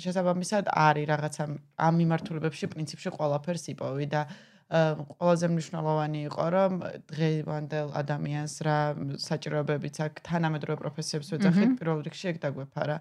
[0.00, 1.44] შესაბამისად არის რაღაცა
[1.76, 4.22] ამ მიმართულებებში პრინციპში ყველაფერს იპოვი და
[4.66, 6.72] ყველაზე მნიშვნელოვანი იყო რომ
[7.12, 8.78] დღევანდელ ადამიანს რა
[9.22, 12.96] საჭიროებებიც აქვს თანამედროვე პროფესიებს ვეძახით პირველ რიგში ეგ დაგვეფარა.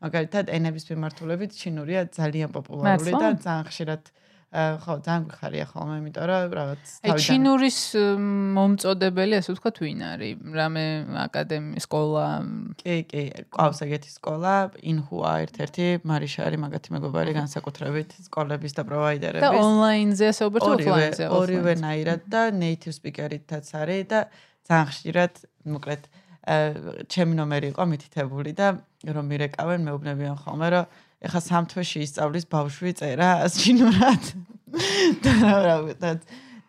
[0.00, 4.02] მაგალითად ენების მიმართულებით ჩინურია ძალიან პოპულარული და ძალიან ხშირად
[4.50, 7.78] ხო, ძალიან გიხარია ხოლმე, იმიტომ რომ რაღაც თავიდან აი ჩინურის
[8.58, 10.32] მომწოდებელი, ასე ვთქვათ, ვინ არის?
[10.58, 10.84] რამე
[11.22, 12.24] აკადემია, სკოლა?
[12.82, 13.22] კი, კი,
[13.54, 14.54] ყავს ეგეთი სკოლა,
[14.90, 19.46] ინჰუა ერთ-ერთი, მარიშა არის მაგათი მეგობარი განსაკუთრებით სკოლების და პროვაიდერების.
[19.46, 21.24] და ონლაინზე ასე უბრალოდ ოფლაინზე?
[21.30, 24.18] ორივე ნაირად და native speaker-ითაც არის და
[24.66, 25.32] ძალიან ხშირად,
[25.78, 26.02] მოკლედ,
[27.06, 30.84] ჩემი ნომერი იყო მითითებული და რომ მირეკავენ, მეუბნებიან ხოლმე, რომ
[31.20, 34.30] ეხა სამთვეში ისწავლის ბავშვი წერა ჩინურად.
[35.24, 35.32] და
[35.66, 36.20] რა ვიტყოდ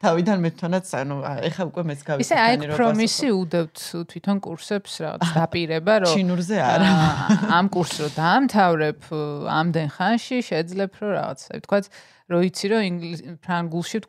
[0.02, 5.98] თავიდან მეთქონაც ანუ ეხა უკვე მეც გავიქცე ისე აი პრომისი უდევთ თვითონ კურსებს რაღაც დაპირება
[6.06, 6.94] რომ ჩინურზე არა.
[7.58, 9.12] ამ კურსს რო დაამთავრებ
[9.60, 11.92] ამდენ ხანში შეძლებ რომ რაღაც აი ვთქვათ
[12.34, 14.04] რო იცი რომ ინგლისურ ფრანგულში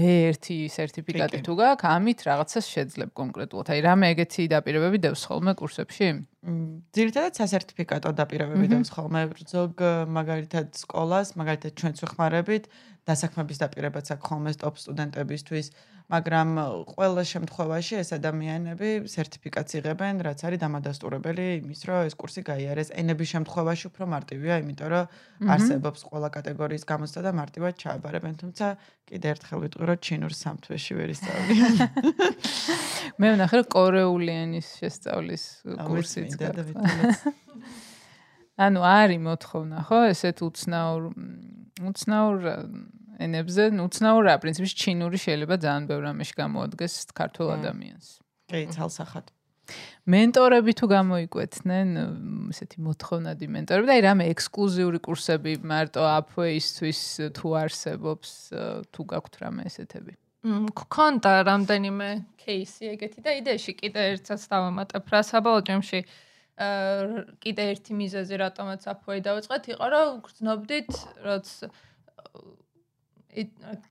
[0.00, 3.66] ვთქვათ B1 სერტიფიკატი თუ გაქვს, ამით რაღაცას შეძლებ კონკრეტულად.
[3.70, 6.08] აი რამე ეგეთი დაპირებები დევს ხოლმე კურსებში?
[6.96, 9.76] ძირითადად სასერტიფიკატო დაპირებები დევს ხოლმე ზოგ
[10.08, 12.64] მაგალითად სკოლას, მაგალითად ჩვენც ვხმარებით,
[13.04, 15.66] დასაქმების დაპირებაც აქვს ხოლმე სტოპ სტუდენტებისთვის,
[16.10, 16.48] მაგრამ
[16.90, 22.90] ყველა შემთხვევაში ეს ადამიანები სერტიფიკატს იღებენ, რაც არის დამადასტურებელი იმის, რომ ეს კურსი გაიარეს.
[22.98, 25.04] ენების შემთხვევაში უფრო მარტივია, იმიტომ რომ
[25.54, 28.66] არსებობს ყველა კატეგორიის გამოცდა და მარტივად ჩააბარებენ, თუმცა
[29.06, 31.74] კიდე ერთხელ ვიტყვი, რომ ჩინურ სამთვეში ვერ ისწავლიან.
[33.20, 35.44] მე ვნახე, რომ კორეული ენის შესწავლის
[35.86, 37.22] კურსიც გაქვს.
[38.66, 41.02] ანუ არის მოთხოვნა, ხო, ესეთ უცნაურ
[41.80, 42.36] უცნაურ
[43.26, 48.06] ენებზე უცნაურია პრინციპში ჩინური შეიძლება ძალიან ბევრ რამეში გამოადგეს ქართულ ადამიანს.
[48.50, 49.26] კი, ძალსახად.
[50.10, 51.88] მენტორები თუ გამოიკვეთნენ
[52.50, 57.00] ესეთი მოთხოვნადი მენტორები და აი რამე ექსკლუზიური კურსები მარტო აფვეისთვის
[57.36, 58.30] თუ არსებობს
[58.90, 60.16] თუ გაქვთ რამე ესეთები
[60.80, 62.08] გქონდა რამდენიმე
[62.40, 66.00] кейსი ეგეთი და იდეაში კიდე ერთსაც დავამატებ რა საბოლოო ჯამში
[67.44, 70.90] კიდე ერთი მიზეზი რატომაც აფვე დავიწყეთ იყო რომ გრძნობდით
[71.28, 71.46] რაც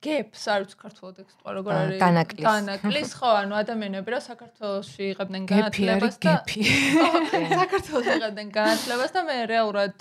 [0.04, 2.44] გეპს არ ვიცი ქართულად თქვა როგორ არის განაკლის.
[2.44, 6.62] განაკლის ხო ანუ ადამიანები რა საქართველოსში იღებდნენ განათლებას და გეპი
[7.62, 9.98] საქართველოსში იღებდნენ განათლებას და მე რეალურად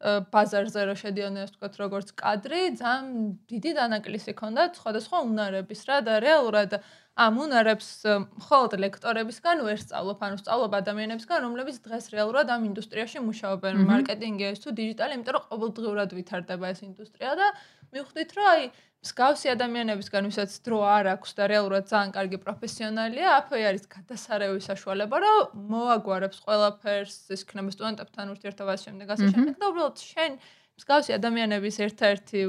[0.00, 3.08] ბაზარზე რო შედიოდნენ ასე ვთქვათ როგორც კადრი ძალიან
[3.52, 6.80] დიდი დანაკლისი ქონდა სხვადასხვა უნარების რა და რეალურად
[7.20, 13.74] ამ უნარებს მხოლოდ ლექტორებისგან ვერ სწავლობ ანუ სწავლობ ადამიანებისგან რომლებიც დღეს რეალურად ამ ინდუსტრიაში მუშაობენ.
[13.90, 17.46] მარკეტინგი ეს თუ დიჯიტალი იმიტომ რომ ყოველდღიურად ვითარდება ეს ინდუსტრია და
[17.94, 18.64] მივხვდით, რომ აი
[19.00, 25.16] მსგავსი ადამიანებისგან, ვისაც დრო არ აქვს და რეალურად ძალიან კარგი პროფესიონალია, აფე არის გადასარევი საშუალება,
[25.24, 29.54] რომ მოაგვარებს ყველაფერს, ეს იქნება სტუდენტებთან ურთიერთობაში შემდეგ ასე შემდეგ.
[29.56, 30.32] და უბრალოდ შენ
[30.80, 32.40] მსგავსი ადამიანების ერთ-ერთი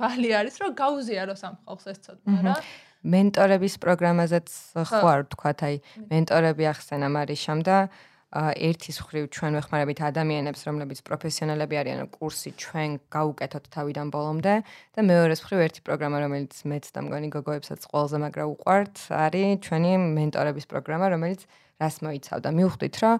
[0.00, 2.54] ვალი არის, რომ გაუზიაროს ამ ხალხს ეს ცოდნა რა.
[3.00, 4.48] მენტორების პროგრამაზეც
[4.88, 5.76] ხო არ თქვა, აი
[6.12, 7.76] მენტორები ახსენა მარიშამ და
[8.30, 14.54] ერთის ხრივ ჩვენ ვეხმარებით ადამიანებს, რომლებიც პროფესიონალები არიან, კურსი ჩვენ გაუკეთოთ თავიდან ბოლომდე
[14.94, 19.92] და მეორეს ხრივ ერთი პროგრამა, რომელიც მეც და მგონი გოგოებსაც ყველაზე მაგრა უყვართ, არის ჩვენი
[20.14, 21.40] მენტორების პროგრამა, რომელიც
[21.82, 22.48] რას მოიცავდა.
[22.54, 23.14] მივხვდით, რომ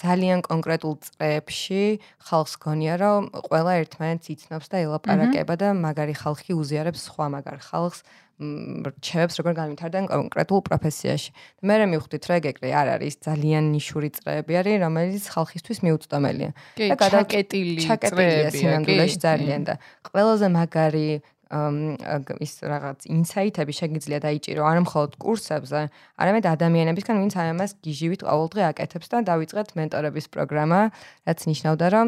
[0.00, 1.82] ძალიან კონკრეტულ წრეებში
[2.24, 8.00] ხალხს გონია, რომ ყველა ერთმანეთს იცნობს და ელაპარაკება და მაგარი ხალხი უზიარებს სხვა მაგარ ხალხს.
[8.40, 11.30] რჩევებს როგორ განვითარდნენ კონკრეტულ პროფესიაში.
[11.60, 16.50] მე მე მივხვდით, რომ ეგრე არ არის ძალიან ნიშური წრეები არის, რომელიც ხალხისთვის მიუწვდომელია.
[16.80, 19.74] და გადაკეტილი წრეებია, სინამდვილეში ძალიან და
[20.08, 21.08] ყველაზე მაგარი
[21.50, 25.80] ის რაღაც ინსაიტები შეგიძლია დაიჭირო არ მხოლოდ კურსებზე,
[26.22, 30.80] არამედ ადამიანებისგან, ვინც აი ამას გიჟივით ყოველდღე აკეთებს და დავიწყეთ მენტორების პროგრამა,
[31.26, 32.06] რაც ნიშნავდა, რომ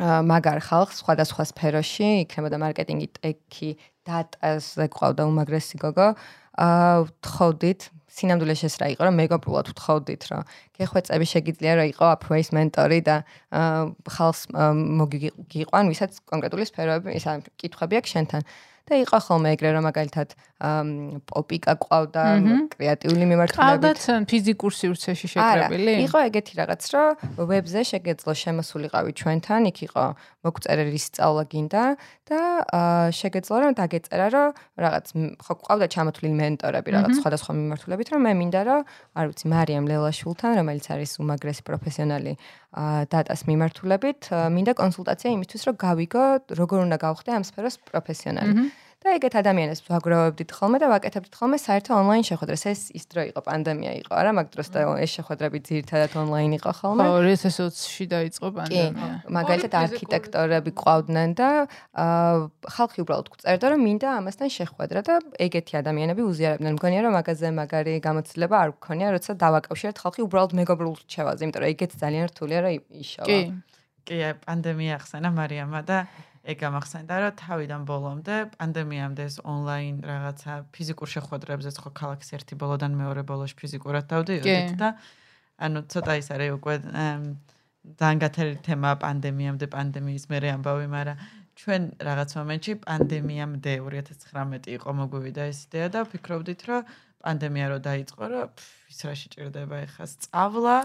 [0.00, 3.70] მაგარ ხალხს სხვადასხვა სფეროში, იქნებოდა მარკეტინგი, ტექი,
[4.08, 6.08] დატაზე ყავდა უმაგრესი გოგო,
[6.56, 7.80] აა თხოვდით
[8.12, 10.42] სინამდვილეში ეს რა იყო რომ მეგობრულად ვთხოვდით რომ
[10.76, 13.16] გეხვეწები შეგიძლია რომ იყო აპვეის მენტორი და
[14.16, 14.42] ხალხს
[15.00, 18.42] მოგიყვან ვისაც კონკრეტული სფეროები ისა კითხვები აქვს შენთან.
[18.82, 20.28] და იყო ხოლმე ეგრე რომ მაგალითად
[20.62, 22.24] პოპიკა ყავდა
[22.70, 23.98] კრეატიული მიმართულებით.
[23.98, 25.94] ყავდათ ფიზიკურ სივრცეში შეკრებილი?
[26.06, 27.08] იყო ეგეთი რაღაც, რომ
[27.50, 30.04] ვებზე შეგეძლო შემოსულიყავი ჩვენთან, იქ იყო
[30.46, 31.84] მოგწერილი სწავლა გინდა
[32.30, 32.40] და
[33.10, 34.48] შეგეძლო რომ დაგეწერა რომ
[34.78, 35.06] რაღაც
[35.42, 38.80] ხო ყავდა ჩამოთვლილი მენტორები რაღაც სხვადასხვა მიმართულებით, რომ მე მინდა რომ
[39.18, 42.32] არ ვიცი მარიამ ლელაშულთან, რომელიც არის უმაგრესი პროფესიონალი
[43.12, 46.24] დატას მიმართულებით, მინდა კონსულტაცია იმისთვის, რომ გავიგო
[46.58, 48.52] როგორ უნდა გავხდე ამ სფეროს პროფესიონალი.
[49.02, 52.62] და ეგეთ ადამიანებს ვაგროვებდით ხოლმე და ვაკეთებდით ხოლმე საერთო ონლაინ შეხვედრას.
[52.70, 56.70] ეს ის დრო იყო, პანდემია იყო, არა, მაგ დროს და ეს შეხვედრები ძირითადად ონლაინ იყო
[56.78, 57.02] ხოლმე.
[57.02, 59.10] 2020-ში დაიწყო პანდემია.
[59.26, 61.48] კი, მაგალითად არქიტექტორები ყავდნენ და
[62.62, 66.72] ხალხი უბრალოდ წერდა, რომ მინდა ამასთან შეხვედრა და ეგეთი ადამიანები უზიარებდნენ.
[66.78, 71.70] მგონია, რომ მაგაზე მაგარი გამოცდილება არ გქონია, როცა დავაკავშირეთ ხალხი უბრალოდ მეგობრულ რჩევაზე, იმიტომ რომ
[71.74, 72.70] ეგეთ ძალიან რთულია რა
[73.02, 73.26] იშავა.
[73.26, 73.40] კი.
[74.02, 75.98] კი, პანდემია ახსენა მარიამა და
[76.42, 82.96] ეგ გამახსენდა რომ თავიდან ბოლომდე პანდემიამდე ეს ონლაინ რაღაცა ფიზიკურ შეხვედრებზე ხო ქალაქის ერთი ბოლოდან
[82.98, 84.88] მეორე ბოლოში ფიზიკურად დავდიოდით და
[85.62, 86.74] ანუ ცოტა ის არის უკვე
[88.02, 91.22] დაანგათელი თემა პანდემიამდე პანდემიის მერე ამბავი მაგრამ
[91.62, 98.24] ჩვენ რაღაც მომენტში პანდემიამდე 2019 იყო მოგვივიდა ეს იდეა და ვფიქრობდით რომ პანდემია რო დაიწყო
[98.34, 98.48] რომ
[98.90, 100.76] ის რა შეჭirdება ეხა სწავლა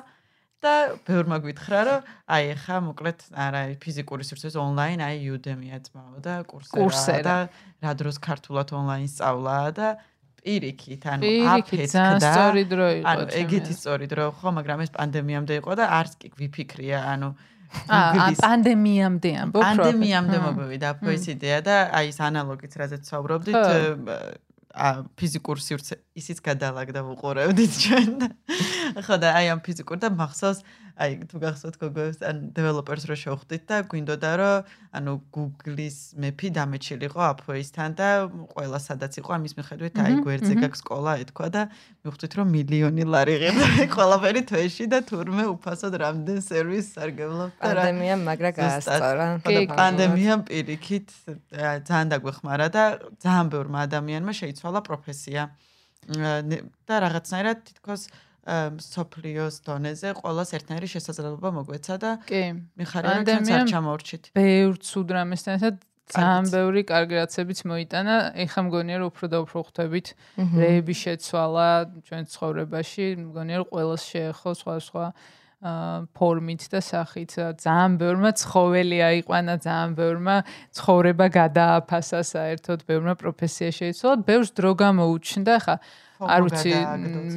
[0.63, 0.73] და
[1.05, 2.01] ბევრმა გვითხრა რომ
[2.33, 7.35] აი ახლა მოკლედ არა ფიზიკური სივრცეს ონლაინ აი Udemy-ა წმაო და კურსერა და
[7.85, 9.89] რა დროს ქართულად ონლაინ სწავლა და
[10.41, 12.05] პირიქით ანუ აფეთქდა.
[12.23, 16.27] სწორი დრო იყო ანუ ეგეთი სწორი დრო ხო მაგრამ ეს პანდემიამდე იყო და არც კი
[16.39, 17.29] ვიფიქრია ანუ
[17.91, 23.55] აა პანდემიამდე ამბობ პანდემიამდე მოვიდა ხო ეს იდეა და აი ეს ანალოგიც რაზეც ვსაუბრობდით
[24.77, 24.89] ა
[25.19, 28.11] ფიზიკურ სივრცე ისიც გადალაგდა ვუყურებდით ჩვენ.
[29.05, 30.59] ხო და აი ამ ფიზიკურ და მახსოვს
[30.97, 37.21] აი თუ გახსოვთ გოგოს ან დეველოპერს რო შევხვდით და გვინდოდა რომ ანუ Google-ის მეფი დამეჩილიყო
[37.21, 38.07] Apple-ისთან და
[38.53, 41.61] ყველა სადაც იყო ამის მიხედვით აი გვერდზე გაქვს სკოლა ეთქვა და
[42.01, 48.15] მივხვდით რომ მილიონი ლარი ღირდა ყველაფერი თვეში და თურმე უფასოდ რამდენ სერვისს სარგებლობ და პანდემია
[48.25, 51.07] მაგრა გაასწორა კი პანდემია პირიქით
[51.85, 52.83] ძალიან დაგვეხმარა და
[53.21, 55.45] ძალიან ბევრმა ადამიანმა შეიცვალა პროფესია
[56.07, 58.07] და რაღაცნაირად თითქოს
[58.47, 62.41] სოფლიოს დონეზე ყოველას ერთნაირი შესაძლებლობა მოგვეცა და კი
[62.79, 64.23] მიხარია რომ ჩვენც არ ჩამოვრჩით.
[64.39, 65.75] ბევრ ცუდ რამესთანაც
[66.07, 68.15] ძალიან ბევრი კარგი რაცებიც მოიტანა.
[68.39, 70.07] ეხლა მგონია რომ უფრო და უფრო ხვდებით
[70.39, 71.69] რეები შეცვალა
[72.07, 73.05] ჩვენ ცხოვრებაში.
[73.27, 75.05] მგონია რომ ყოველს შეეხო სხვა სხვა
[75.57, 80.35] ფორმით და სახით ძალიან ბევრმა ცხოველი აიყვანა, ძალიან ბევრმა
[80.77, 85.55] ცხოვრება გადააფასა საერთოდ, ბევრმა პროფესია შეიცვალა, ბევრს დრო გამოუჩნდა.
[85.65, 85.75] ხა
[86.17, 86.71] არ ვიცი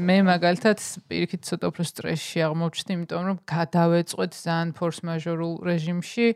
[0.08, 6.26] მე მაგალითად პირიქით ცოტა უფრო სტრესში აღმოჩნდი იმიტომ რომ გადავეწყვეთ ძალიან ფორს მაჟორულ რეჟიმში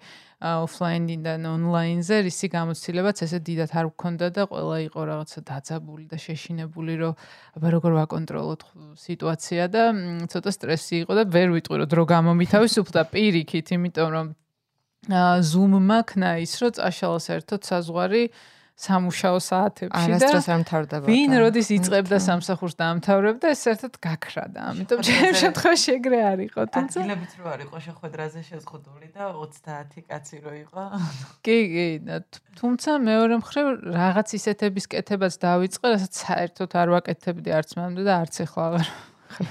[0.45, 6.95] ოფლაინიდან ონლაინზე რისი გამოცდილებაც ესე დიდად არ გქონდა და ყველა იყო რაღაცა დაძაბული და შეშინებული
[7.01, 7.15] რომ
[7.57, 8.63] აბა როგორ ვაკონტროლოთ
[9.01, 9.83] სიტუაცია და
[10.29, 14.27] ცოტა სტრესი იყო და ვერ ვიტყვი რომ დრო გამომითავისუფლდა პირიქით იმიტომ რომ
[15.49, 18.25] ზუმმა ქნა ის რომ წაშალა საერთოდ საზღვარი
[18.75, 21.07] სამუშაო საათებში და არასდროს არ მთავრდება.
[21.07, 24.61] ვინ როდის იწებდა სამსახურს და ამთავრებდა, ეს საერთოდ გაქრადა.
[24.75, 30.03] ამიტომ ჩემ შემთხვევაში ეგრე არ იყო, თუმცა ადგილებით რო არ იყო შეხვედრაზე შეზღუდული და 30
[30.11, 30.83] კაცი რო იყო.
[31.47, 31.87] კი, კი,
[32.59, 38.35] თუმცა მეორე მხრივ რაღაც ისეთების კეთებას დავიწყე, რასაც საერთოდ არ ვაკეთებდი არც მამდე და არც
[38.43, 38.87] ახლა აღარ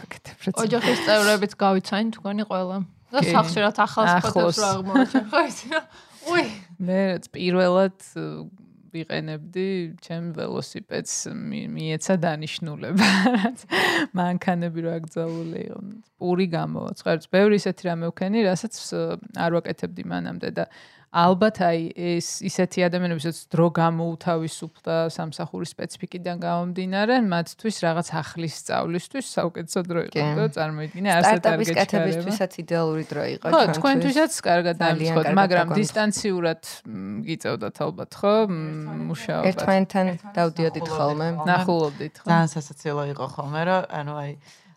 [0.03, 0.37] ვაკეთებ.
[0.67, 2.77] ოჯახის წევრებით გავიცანი თქვენი ყველა.
[3.13, 5.81] და სახში რა ახალს ფოტოს რა აღმოჩენ, ხო იცი რა?
[6.33, 6.45] უი,
[6.81, 7.97] მე პირველად
[8.93, 9.67] ვიყენებდი
[10.05, 11.13] ჩემ ველოსიპედს
[11.73, 13.09] მიეცა დანიშნულება
[14.19, 15.79] მანქანები რო აკძაული იყო.
[16.21, 18.73] პური გამოვა ცხერც ბევრი ისეთი რამე ვქენი რასაც
[19.43, 20.65] არ ვაკეთებდი მანამდე და
[21.13, 29.25] ალბათ აი ეს ისეთი ადამიანები, ვისაც დრო გამოუთავისუფლდა სამსახურის სპეციფიკიდან გამომდინარე, მათთვის რაღაც ახლის სწავლისთვის
[29.37, 31.85] საუკეთესო დრო იყო და წარმოიდგინე ასეთ არ გეჩქარება.
[31.85, 33.69] სტარტაპისთვისაც იდეალური დრო იყო ჩვენთვის.
[33.69, 36.61] ხო, თქვენთვისაც კარგად დაიმცხოთ, მაგრამ დისტანციურად
[37.29, 38.33] გიწევდათ ალბათ, ხო?
[39.13, 39.45] მუშაობა.
[39.53, 41.27] ერთმანეთთან დავდიოდით ხოლმე.
[41.45, 42.25] ნახულობდით, ხო?
[42.25, 44.31] ძალიან სასაცილო იყო ხოლმე, რომ ანუ აი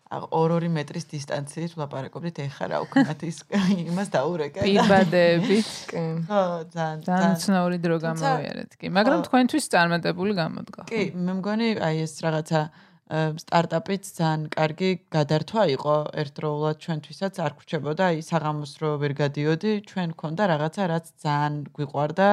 [0.07, 4.63] 2-2 მეტრის დისტანციით ვლაპარაკობდით ეხა რა უქნათ ის იმას დაურეკე.
[4.63, 5.71] პირბადებით.
[5.91, 6.03] კი.
[6.31, 8.71] ხო, ძალიან ძალიან ცნაური დრო გამოვიარეთ.
[8.79, 10.81] კი, მაგრამ თქვენთვის წარმატებული გამოდგა.
[10.87, 12.61] კი, მე მგონი აი ეს რაღაცა
[13.07, 20.11] სტარტაპიც ძალიან კარგი გადართვა იყო ერთდროულად ჩვენთვისაც არ გრჩებოდა აი საღამოს რო ვერ გადიოდი ჩვენ
[20.11, 22.27] გქონდა რაღაცა რაც ძალიან გვიყვარდა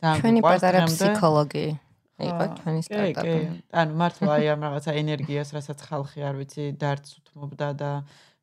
[0.00, 1.66] ძალიან ჩვენი პატარა ფსიქოლოგი
[2.14, 3.38] იყო ჩვენი სტარტაპი.
[3.74, 7.90] ანუ მართლა აი ამ რაღაცა ენერგიას, რასაც ხალხი არ ვიცი, დარც უთმობდა და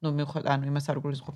[0.01, 1.35] ნუ მიხოთ, ანუ იმას არ გულისხმობ,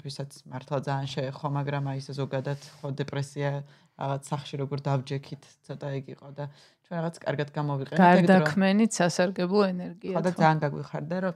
[0.52, 3.50] მართლა ძალიან შეეხო, მაგრამ აი ეს ზოგადად ხო დეპრესია
[3.96, 6.46] რაღაც სახში როგორ დავჯექით, ცოტა ეგ იყო და
[6.84, 8.00] ჩვენ რაღაც კარგად გამოვიყენეთ.
[8.04, 10.16] გარდაქმენით სასარგებლო ენერგია.
[10.18, 11.36] ხო და ძალიან გაგვიხარდა, რომ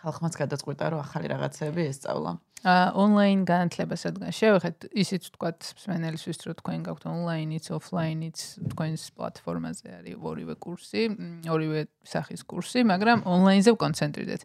[0.00, 2.32] ხალხმაც გადაწყვიტა, რომ ახალი რაღაცები ესწავლა.
[2.60, 8.38] ონლაინ განათლებას რადგან შევეხეთ ისიც ვთქვათ სვენელისთვის რომ თქვენ გაქვთ ონლაინიც ოფლაინიც
[8.68, 11.04] თქვენს პლატფორმაზე არის ორივე კურსი
[11.48, 14.44] ორივე სახის კურსი მაგრამ ონლაინზე ვკონცენტრირდეთ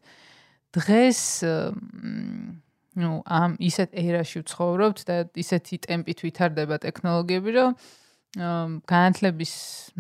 [0.80, 1.20] დღეს
[3.04, 7.76] ну ამ ისეთ ერაში ვცხოვრობთ და ისეთი ტემპით ვითარდება ტექნოლოგიები რომ
[8.88, 9.54] განათლების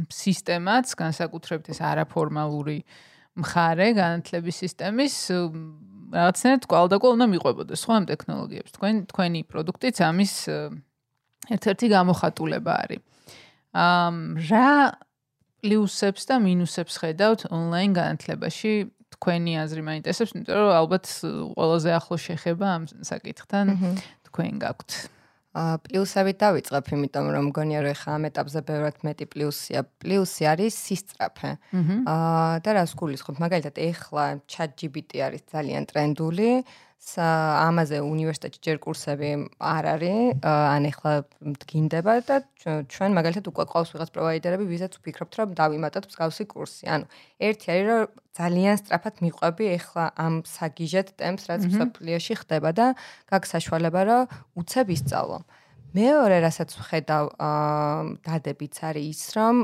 [0.07, 2.79] სისტემაც განსაკუთრებით ეს არაფორმალური
[3.35, 5.15] მხარე განათლების სისტემის
[6.15, 8.71] რაღაცნაირად კვალდაკვალ უნდა მიყვებოდეს ხო ამ ტექნოლოგიებს.
[8.75, 10.33] თქვენ თქვენი პროდუქტიც ამის
[11.55, 13.01] ერთ-ერთი გამოხატულება არის.
[13.75, 14.15] ამ
[14.49, 14.71] რა
[15.59, 18.73] პლუსებს და მინუსებს ხედავთ ონლაინ განათლებაში?
[19.15, 21.05] თქვენი აზრი მაინტერესებს, იმიტომ რომ ალბათ
[21.55, 23.65] ყველაზე ახლო შეხება ამ საკითხთან
[24.27, 24.91] თქვენ გაქვთ.
[25.55, 29.79] პლუსებით დავიწყებ, იმიტომ რომ მგონია რომ ახლა ამ ეტაპზე ბევრად მეტი პლუსია.
[30.03, 31.51] პლუსი არის სისწრაფე.
[32.11, 33.39] აა და რას გულისხმობ?
[33.39, 36.49] მაგალითად, ახლა ChatGPT არის ძალიან ტრენდული.
[37.05, 39.29] ამაზე უნივერსიტეტში ჯერ კურსები
[39.61, 41.13] არ არის, ან ახლა
[41.53, 42.35] მდგინდება და
[42.89, 46.83] ჩვენ მაგალითად უკვე ყავს ვიღაც პროვაიდერები, ვიზაც ვფიქრობთ, რომ დავიმატოთ მსგავსი კურსი.
[46.89, 47.05] ანუ
[47.37, 48.03] ერთი არის, რომ
[48.35, 52.85] ძალიან სწრაფად მიყვები ახლა ამ საგიჟეთ ტემპს, რაც საფლიოში ხდება და
[53.29, 54.21] გაქვს საშუალება, რომ
[54.57, 55.39] უცებ ისწავლო.
[55.95, 57.25] მეორე, რასაც ვხედავ,
[58.27, 59.55] დადებიც არის ის, რომ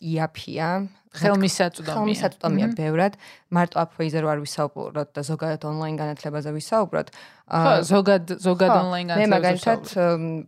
[0.00, 0.68] იაფია,
[1.16, 1.94] ხელმისაწვდომია.
[1.96, 3.14] ხელმისაწვდომია ბევრად.
[3.48, 7.08] მარტო აპვეიზე რო არ ვისაუბროთ და ზოგადად ონლაინ განათლებაზე ვისაუბროთ.
[7.46, 9.22] ხო, ზოგად ზოგად ონლაინ განათლებაზე.
[9.22, 9.82] მე მაგალითად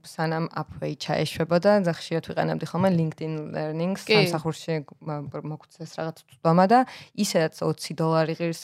[0.04, 4.74] სანამ აპვეი ჩაეშვებოდა, ზახშიათ ვიყენებდი ხოლმე LinkedIn Learning-ს სამსახურში
[5.52, 6.78] მოგვცეს რაღაც წვდომა და
[7.16, 8.62] ისედაც 20 დოლარი ღირს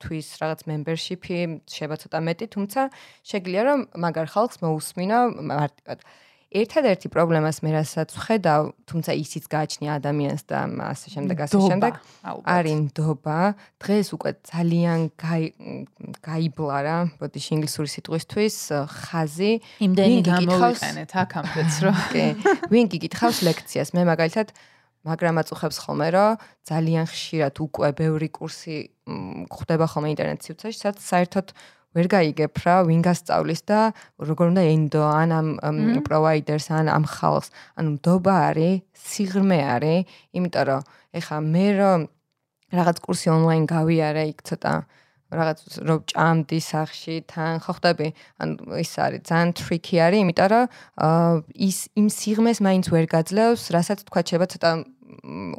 [0.00, 2.80] თვის რაღაც membership-ი შეება ცოტა მეტი, თუმცა
[3.26, 6.00] შეგიძლია რომ მაგარ ხალხს მოусმინო მარტივად.
[6.48, 10.58] ერთადერთი პრობლემას მე რასაც ვხედავ, თუმცა ისიც გააჩნია ადამიანს და
[10.88, 11.92] ასე შემდეგ, ასე შემდეგ,
[12.24, 13.40] არის ნდობა.
[13.84, 15.00] დღეს უკვე ძალიან
[16.24, 18.56] გაიბლა რა, ბოდიში ინგლისური სიტყვისთვის
[18.88, 19.52] ხაზი.
[19.84, 21.92] იმდენი გამოვიყენეთ აქამდეც რო.
[22.16, 22.24] კი.
[22.72, 23.92] ვინ გიკითხავს ლექციას?
[23.92, 24.48] მე მაგალითად
[25.06, 28.92] მაგრამ აწუხებს ხოლმე რომ ძალიან ხშირად უკვე ბევრი კურსი
[29.48, 31.46] ხდება ხოლმე ინტერნეტ სივრცეში, სადაც საერთოდ
[31.96, 33.80] ვერ გაიგებ რა ვინ გასწავლის და
[34.20, 35.48] როგორ უნდა ენდო ან ამ
[36.04, 37.48] პროვაიდერს ან ამ ხალხს.
[37.80, 40.04] ანუ დობა არის სიღრმე არის
[40.36, 40.82] იმიტომ რომ
[41.18, 42.00] ეხა მე რომ
[42.76, 44.74] რაღაც კურსი ონლაინ გავიარე იქ ცოტა
[45.28, 48.08] რაღაც რომ ჭამდი სახში თან ხო ხდები
[48.40, 48.48] ან
[48.80, 50.64] ის არის ძალიან ტრიკი არის იმიტომ რომ
[51.68, 54.70] ის იმ სიღრმეს მაინც ვერ გაძლევს რასაც თქვა შეიძლება ცოტა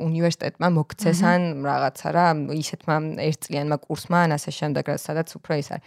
[0.09, 2.95] უნივერსიტეტმა მოგცეს ან რაღაცა რა ისეთმა
[3.29, 5.85] ერთწლიანმა კურსმა ან ასე შემდეგ სადაც უფრო ის არის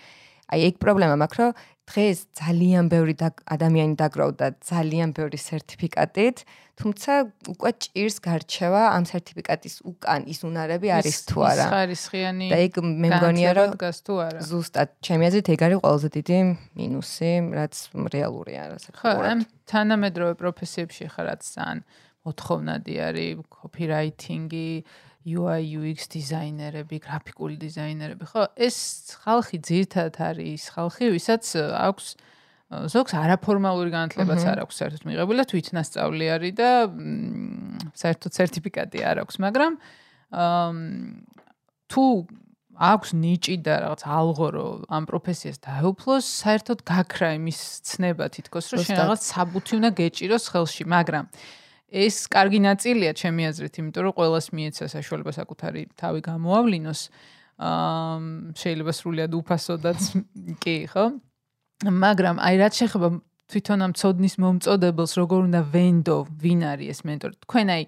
[0.53, 3.15] აი ეგ პრობლემა მაქვს, რომ დღეს ძალიან ბევრი
[3.55, 6.37] ადამიანი დაგროვდა ძალიან ბევრი სერტიფიკატით,
[6.79, 7.13] თუმცა
[7.53, 11.67] უკვე ჭირს გარჩევა ამ სერტიფიკატის უკან ის უნარები არის თუ არა.
[11.67, 12.47] ის ხარისხიანი.
[12.53, 13.71] და ეგ მე მგონია რომ
[14.47, 16.39] ზუსტად ჩემი აზრით ეგ არის ყველაზე დიდი
[16.81, 17.75] მინუსი, რაც
[18.15, 21.79] რეალურია რასაც ხო, ამ თანამედროვე პროფესიებში ხარ რაც ძალიან
[22.23, 24.71] მოთხოვნადი არის, copywriting-ი,
[25.23, 28.51] UI UX დიზაინერები, გრაფიკული დიზაინერები, ხო?
[28.59, 28.77] ეს
[29.23, 31.45] ხალხი ძირთად არის ხალხი, ვისაც
[31.79, 32.07] აქვს
[32.73, 36.71] ზოგს არაფორმალური განათლებაც არ აქვს საერთოდ მიღებული და თვითნასწავლი არის და
[38.01, 39.73] საერთოდ სერტიფიკატი არ აქვს, მაგრამ
[41.93, 42.05] თუ
[42.73, 48.97] აქვს ნიჭი და რაღაც ალღორო ამ პროფესიას დაეუფლოს, საერთოდ გაქრა იმის ცნება თითქოს, რომ შენ
[49.05, 51.29] რაღაც საბუთი უნდა გეჭიროს ხელში, მაგრამ
[51.93, 57.01] ეს კარგი ნაწილია ჩემი აზრით, იმიტომ რომ ყოველას მიეცა საშუალება საკუთარი თავი გამოავლინოს.
[57.63, 58.13] აა
[58.59, 60.01] შეიძლება სრულიად უფასოდაც
[60.63, 61.05] კი, ხო?
[61.85, 63.09] მაგრამ აი რაც შეხება
[63.53, 67.35] თვითონ ამ წოდნის მომწოდებელს, როგორ უნდა ვენდო, ვინ არის ეს მენტორი?
[67.45, 67.83] თქვენ აი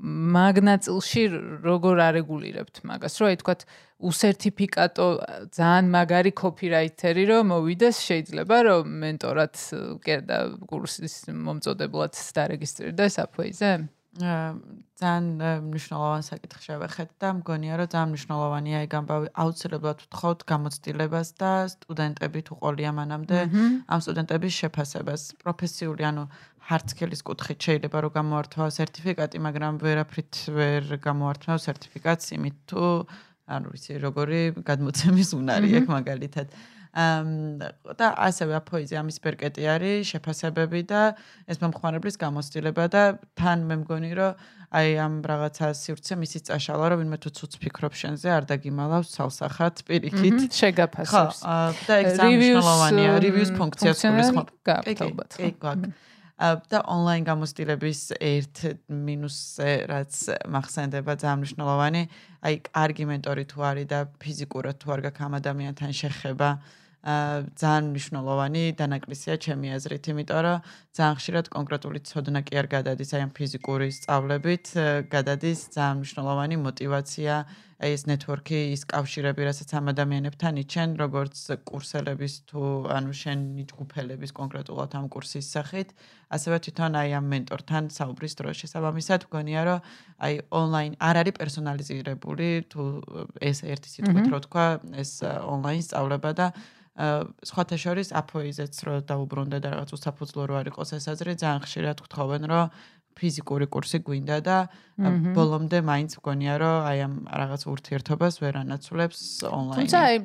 [0.00, 1.22] მაგნაწილში
[1.60, 3.14] როგორ არეგულირებთ მაგას?
[3.20, 3.60] რომ აი თქვათ
[4.00, 5.06] უსერტიფიკატო
[5.52, 9.54] ძალიან მაგარი კოპირაიტერი რომ მოვიდეს, შეიძლება რომ მენტორად
[10.00, 10.38] კერდა
[10.72, 13.70] კურსის მომწოდებლად დარეგისტრირდეს აპოიზე?
[14.10, 15.26] ძალიან
[15.70, 22.40] მნიშვნელოვანი საკითხი შევეხეთ და მგონია რომ ძალიან მნიშვნელოვანია ეგ ამბავი აუცილებლად ვთხოვთ გამოცდილებას და სტუდენტები
[22.50, 23.38] თუ ყოლია მანამდე
[23.86, 25.22] ამ სტუდენტების შეფასებას.
[25.46, 26.24] პროფესიული ანუ
[26.70, 32.82] ჰარდსკილის კუთხით შეიძლება რომ გამოართვა სერტიფიკატი მაგრამ ვერაფრით ვერ გამოართვა სერტიფიკატს იმით თუ
[33.46, 36.48] ანუ ვიცი როგორი გადმოცემის უნარი აქვს მაგალითად
[36.90, 41.02] და ასევე აფოიზი ამის პერკეტი არის შეფასებები და
[41.46, 43.02] ეს მომხმარებლის გამოცდილება და
[43.38, 44.34] თან მე მგონი რომ
[44.70, 49.82] აი ამ რაღაცა სივრცე მისის წაშალა რომ ვინმე თუ ცუც ფიქრობ შენზე არ დაგიმალავს ცალსახად
[49.86, 50.38] პირიქით.
[50.54, 51.40] შეგაფასებს.
[51.42, 51.56] ხო
[51.90, 55.90] და ეგ სამშობლოვანია რივიუს ფუნქციას გულის ხო გაკეთებთ კი კი
[56.40, 58.56] და ონლაინ გამოცდილების ერთ
[58.88, 60.12] მინუსზე რაც
[60.54, 62.02] მახსენდება ძალიან მნიშვნელოვანი.
[62.46, 66.48] აი კარგი მენტორი თუ არის და ფიზიკურად თუ არ გაქვს ამ ადამიანთან შეხება
[67.00, 73.22] ძალიან მნიშვნელოვანი დანაკლისია ჩემი აზრით, იმიტომ რომ ძალიან ხშირად კონკრეტული ცოდნა კი არ გადადის აი
[73.22, 74.66] ამ ფიზიკური სწავლებით,
[75.06, 77.34] გადადის ძალიან მნიშვნელოვანი мотиваცია,
[77.78, 81.36] აი ეს ნეტვორკი, ის კავშირები, რასაც ამ ადამიანებთან იჩენ, როგორც
[81.70, 85.94] კურსელების თუ ანუ შენი ჯგუფელების კონკრეტულად ამ კურსის სახით,
[86.34, 89.80] ასევე თვითონ აი ამ მენტორთან საუბრის დროს შესაბამისად გქონია, რომ
[90.26, 92.82] აი ონლაინ არ არის პერსონალიზირებული, თუ
[93.38, 94.66] ეს ერთი სიტყვით რო თქვა,
[94.98, 96.46] ეს онлайн სწავლება და
[97.00, 101.60] სხვათა შორის აფოიზეც რო დაუბრუნდა და რაღაც უსაფუძვლო რო არ იყო იყოს ეს აზრი ძალიან
[101.60, 102.64] ხშირად გთხოვენ რომ
[103.20, 104.56] ფიზიკური კურსი გვინდა და
[105.36, 109.76] ბოლომდე მაინც მგონია რომ აი ამ რაღაც ურთიერთობას ვერ ანაცვლებს ონლაინი.
[109.76, 110.16] თუმცა აი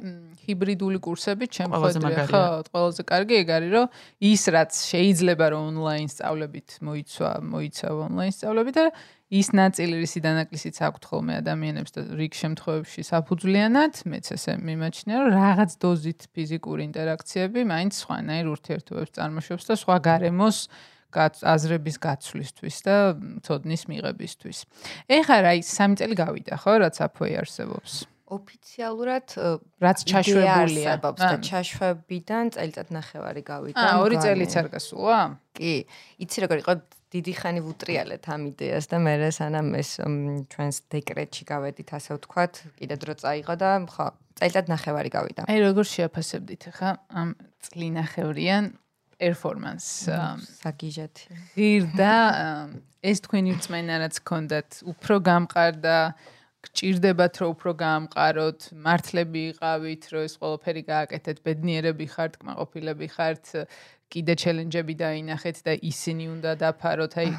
[0.45, 3.85] ჰიბრიდული კურსები ჩემ ხედავ ხო ყველაზე კარგი ეგ არის რომ
[4.31, 8.85] ის რაც შეიძლება რომ ონლაინ სწავლებით მოიცვა, მოიცვა ონლაინ სწავლებით და
[9.33, 15.31] ის ნაწილი რისი დანაკლისიც აქვთ ხოლმე ადამიანებს და რიგ შემთხვევებში საფუძვლიანად, მეც ესე მიმაჩნია, რომ
[15.33, 20.57] რაღაც დოზით ფიზიკური ინტერაქციები მაინც სხვანაირ ურთიერთობებს წარმოშობს და სხვა გარემოს
[21.15, 22.95] აზრების გაცვლისთვის და
[23.41, 24.57] ცოდნის მიღებისთვის.
[25.07, 28.03] ეხლა რა ის სამი წელი გავიდა ხო, რაც აფოი არსებობს?
[28.25, 29.37] ოფიციალურად
[29.85, 33.77] რაც ჩაშვებულია და ჩაშვებიდან წელიწად ნახევარი გავიდა.
[33.77, 35.19] აა, ორი წელიც არ გასულა?
[35.53, 35.85] კი.
[36.19, 36.73] იცი როგორ იყო
[37.13, 39.89] დიდი ხანი ვუტრიალეთ ამ იდეას და მე სანამ ეს
[40.51, 44.07] ჩვენს დეკრეტში გავედით ასე ვთქვათ, კიდე დრო წაიღო და ხო,
[44.39, 45.41] წელიწად ნახევარი გავიდა.
[45.45, 47.29] აი როგორ შეაფასებდით ხა ამ
[47.65, 48.63] წლინახევრიან
[49.15, 49.85] პერფორმანს
[50.59, 51.15] საგიჟეთ.
[51.55, 52.13] ღირდა
[53.05, 55.97] ეს თქვენი რწმენა რაც გქონდათ, უფრო გამყარდა
[56.65, 63.45] გჭირდებათ რომ უფრო გაამყაროთ, მართლები იყავით, რომ ეს ყველაფერი გააკეთეთ, ბედნიერები ხართ, კმაყოფილები ხართ,
[64.09, 67.13] კიდე ჩელენჯები დაინახეთ და ისინი უნდა დაფაროთ.
[67.21, 67.29] აი,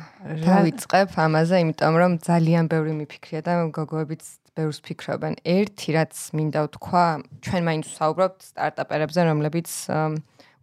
[0.47, 4.25] რა ვიწყებ ამაზე, იმიტომ რომ ძალიან ბევრი მიფიქრია და გოგოებიც
[4.57, 5.35] ბევრს ფიქრობენ.
[5.45, 7.07] ერთი რაც მინდა ვთქვა,
[7.45, 9.69] ჩვენ მაინც ვსაუბრობთ სტარტაპერებზე, რომლებიც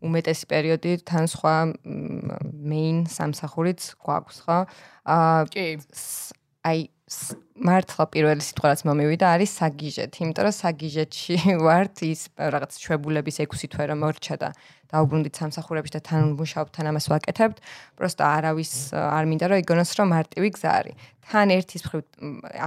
[0.03, 1.55] უმეტესი პერიოდი თან სხვა
[2.67, 4.59] main სამსახურიც გვაქვს, ხო?
[5.07, 5.67] აა კი.
[6.67, 11.35] აი მართლა პირველი სიტყვა რაც მომივიდა არის საგიჟეთ, იმიტომ რომ საგიჟეთში
[11.67, 14.49] ვართ ის რაღაც ჩვებულების 6 თვე რომ მორჩა და
[14.93, 17.57] დაუბრუნდით სამსახურებში და თან მუშაობთ, თან ამას ვაკეთებთ.
[17.99, 20.95] პროსტა არავის არ მინდა რომ იგონოს რომ მარტივი გზა არის.
[21.27, 22.01] თან ერთის მხრივ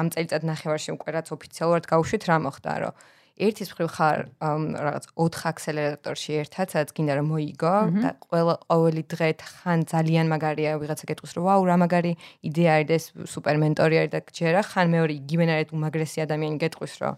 [0.00, 2.92] ამ წელიწად ნახევარში უკვე რაც ოფიციალურად გავუშვით რა მოხდა, რომ
[3.36, 9.28] ერთის მხრივ ხარ რაღაც 4 აქსელერატორში ერთად, სადაც გინდა რომ მოიგო და ყველა ყოველი დღე
[9.44, 12.12] ხან ძალიან მაგარია ვიღაცა გეტყვის რომ ვაუ რა მაგარი
[12.48, 16.94] იდეა არის და ეს სუპერ მენტორი არის და ჯერა ხან მეორე იგივენაირად უმაგრესი ადამიანი გეტყვის
[17.04, 17.14] რომ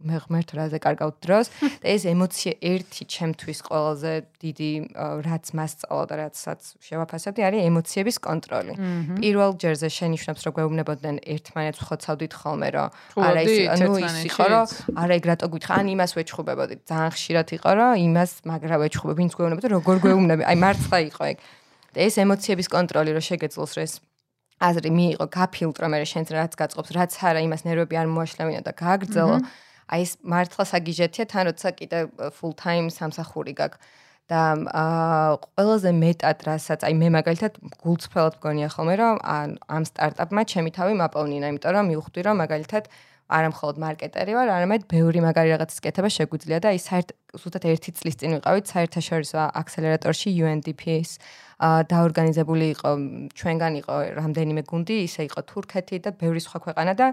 [0.00, 1.46] მე ღმერთ რაზე კარგავთ დროს.
[1.84, 4.72] და ეს ემოცია ერთი ჩემთვის ყველაზე დიდი
[5.28, 8.72] რაც მასწავლა და რაცაც შევაფასებდი არის ემოციების კონტროლი.
[9.20, 12.88] პირველ ჯერზე შენიშნავს რომ გვეუბნებოდნენ ერთმანეთს ხოცავდით ხოლმე რომ
[13.20, 14.64] არა ის ნუ ის იყო რომ
[14.96, 19.32] არა ეგ რატო გითხა ან იმას ვეჩხუბებოდით ძალიან ხშირად იყო რომ იმას მაგრა ვეჩხუბებ ვინც
[19.36, 20.42] გვეუბნებოდა როგორ გვეუბნები.
[20.48, 21.38] აი მართლა იყო ეგ.
[21.90, 23.94] და ეს ემოციების კონტროლი რომ შეგეძლოს რომ ეს
[24.60, 29.36] აზრი მიიღო გაფილტრო მე შენც რაც გაწყობს რაც არა იმას ნერვები არ მოაშლევინა და გააგრძელო
[29.90, 31.98] აი ეს მართლა საგიჟეთია თან როცა კიდე
[32.38, 33.98] full time სამსახური გაქვს.
[34.30, 39.16] და აა ყველაზე მეტად რასაც აი მე მაგალითად გულწრფელად მგონია ხოლმე რომ
[39.74, 42.84] ამ სტარტაპმა ჩემი თავი მაპოვნინა იმიტომ რომ მივხვდი რომ მაგალითად
[43.30, 47.90] არა მხოლოდ მარკეტერი ვარ, არამედ ბევრი მაგარი რაღაცის კეთება შეგვიძლია და ის საერთ ზუსტად ერთი
[47.94, 51.10] წლის წინ ვიყავით საერთაშორისო აქსელერატორში UNDP-ის
[51.94, 52.90] დაორგანიზებული იყო
[53.38, 57.06] ჩვენგან იყო რამდენიმე გუნდი, ისე იყო თურქეთი და ბევრი სხვა ქვეყანა და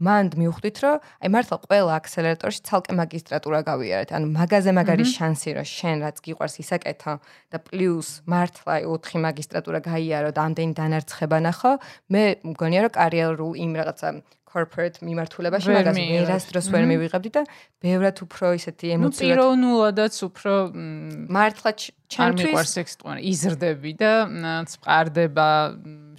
[0.00, 4.10] მანდ მივხვდით, რომ აი მართლა ყველა აქსელერატორში ცალკე მაგისტრატურა გავიარეთ.
[4.16, 7.14] ანუ მაგაზე მაგარი შანსი, რომ შენ რაც გიყვარს ისაკეთო
[7.52, 11.72] და პლუს მართლა 4 მაგისტრატურა გაიარო და ამდენი დანარცხება ნახო,
[12.08, 14.08] მე მგონია, რომ კარიერულ იმ რაღაცა
[14.50, 15.96] corporate მიმართულებაში, მაგას
[16.26, 17.42] ვერასდროს ვერ მივიღებდი და
[17.82, 20.52] ბევრად უფრო ისეთი ემოციურად პიროვნულადაც უფრო
[21.30, 24.42] მართლა ჩ- არ ჩემთვის მიყვარს ექსტუარი იზრდები და მ,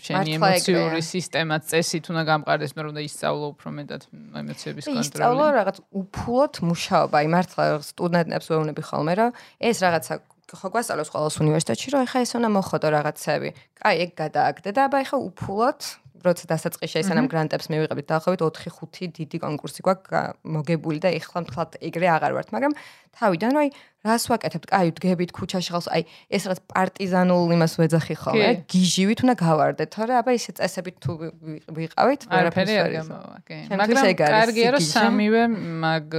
[0.01, 4.01] შენი ემოციური სისტემა წესით უნდა გამყარდეს მე რომ და ისწავლო უფრო მეტად
[4.41, 7.15] ემოციების და ისწავლო კონტროლი რაღაც უფულოდ მუშაობა.
[7.21, 9.29] აი მართლა სტუდენტებს ვეუბნები ხოლმე, რომ
[9.59, 10.13] ეს რაღაცა
[10.51, 13.49] ხო გვასწავლოს ყოველს უნივერსიტეტში, რომ ეხა ეს უნდა მოხოდო რაღაცები.
[13.79, 15.79] კაი, ეგ გადააგდე და აბა ეხა უფულოდ
[16.21, 21.71] როცა დასაწყისში ეს ანამ გრანტებს მივიღებით დაახლოებით 4-5 დიდი კონკურსი გვაქვს მოგებული და ეხლა მთლად
[21.81, 22.73] ეგრე აღარ ვართ, მაგრამ
[23.11, 23.67] თავიდან აი
[24.01, 24.65] რას ვაკეთებთ?
[24.71, 26.01] კაი, ვდგებით ქუჩაში ხალხს, აი
[26.33, 31.33] ეს რაღაც პარტიზანულ იმას ვეძახი ხოლმე, გიჟივით უნდა გავარდეთ, თორე აბა ისე წესებით თუ ვი-
[31.37, 33.57] ვი- ვიყავით, არაფერი არ გამოვა, კი.
[33.77, 33.97] მაგრამ
[34.31, 35.41] კარგია რომ სამივე
[35.85, 36.09] მაგ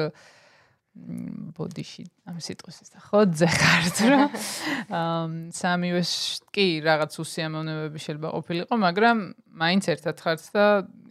[1.57, 4.25] ბოდიში ამ სიტყვის ის და ხოძე ხართ რომ
[5.03, 9.17] ამ სამივე შ- კი რაღაც უსიამოვნებები შეიძლება ყოფილიყო, მაგრამ
[9.57, 10.67] მაინც ერთად ხართ და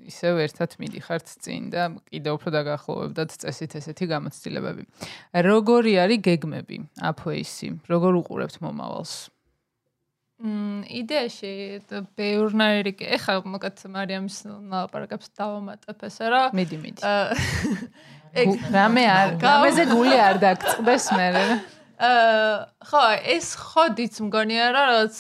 [0.06, 4.84] ისევ ერთად მიდიხართ წინ და კიდევ უფრო დაგახლოვებდათ წესით ესეთი გამოცდილებები.
[5.50, 7.68] როგორი არის გეგმები აფოისი?
[7.90, 9.14] როგორ უყურებთ მომავალს?
[10.42, 11.52] მ იდეაში
[12.18, 14.38] ბევრნაირი კი ეხა მოკეთ მარიამის
[14.74, 17.02] ლაპარაკებს დავამატებ ესე რა მიდი მიდი.
[18.32, 21.28] ეგ რამე არ, რამეზე გული არ დაგწყდეს მე.
[22.02, 22.54] აა
[22.90, 25.18] ხო ეს ხოდიც მგონია რა რაც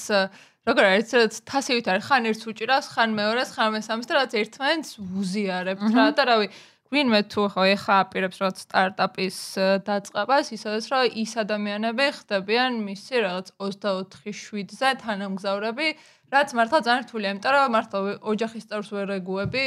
[0.65, 4.91] როგორ არის რაც თასივით არის ხან ერთს უჭირავს ხან მეორეს ხან მესამეს და რაც ერთმანეთს
[5.21, 6.47] უზიარებთ რა და რავი
[6.91, 13.15] ვინმე თუ ხო ეხა აპირებს რაღაც სტარტაპის ა, დაწყებას ისედაც რომ ის ადამიანები ხდებიან მისი
[13.25, 15.87] რაღაც 24/7-ზე თანამგზავრები
[16.31, 17.99] რაც მართლა ძალიან რთულია იმიტომ რომ მართლა
[18.31, 19.63] ოჯახის წევრს ვერ ეგუები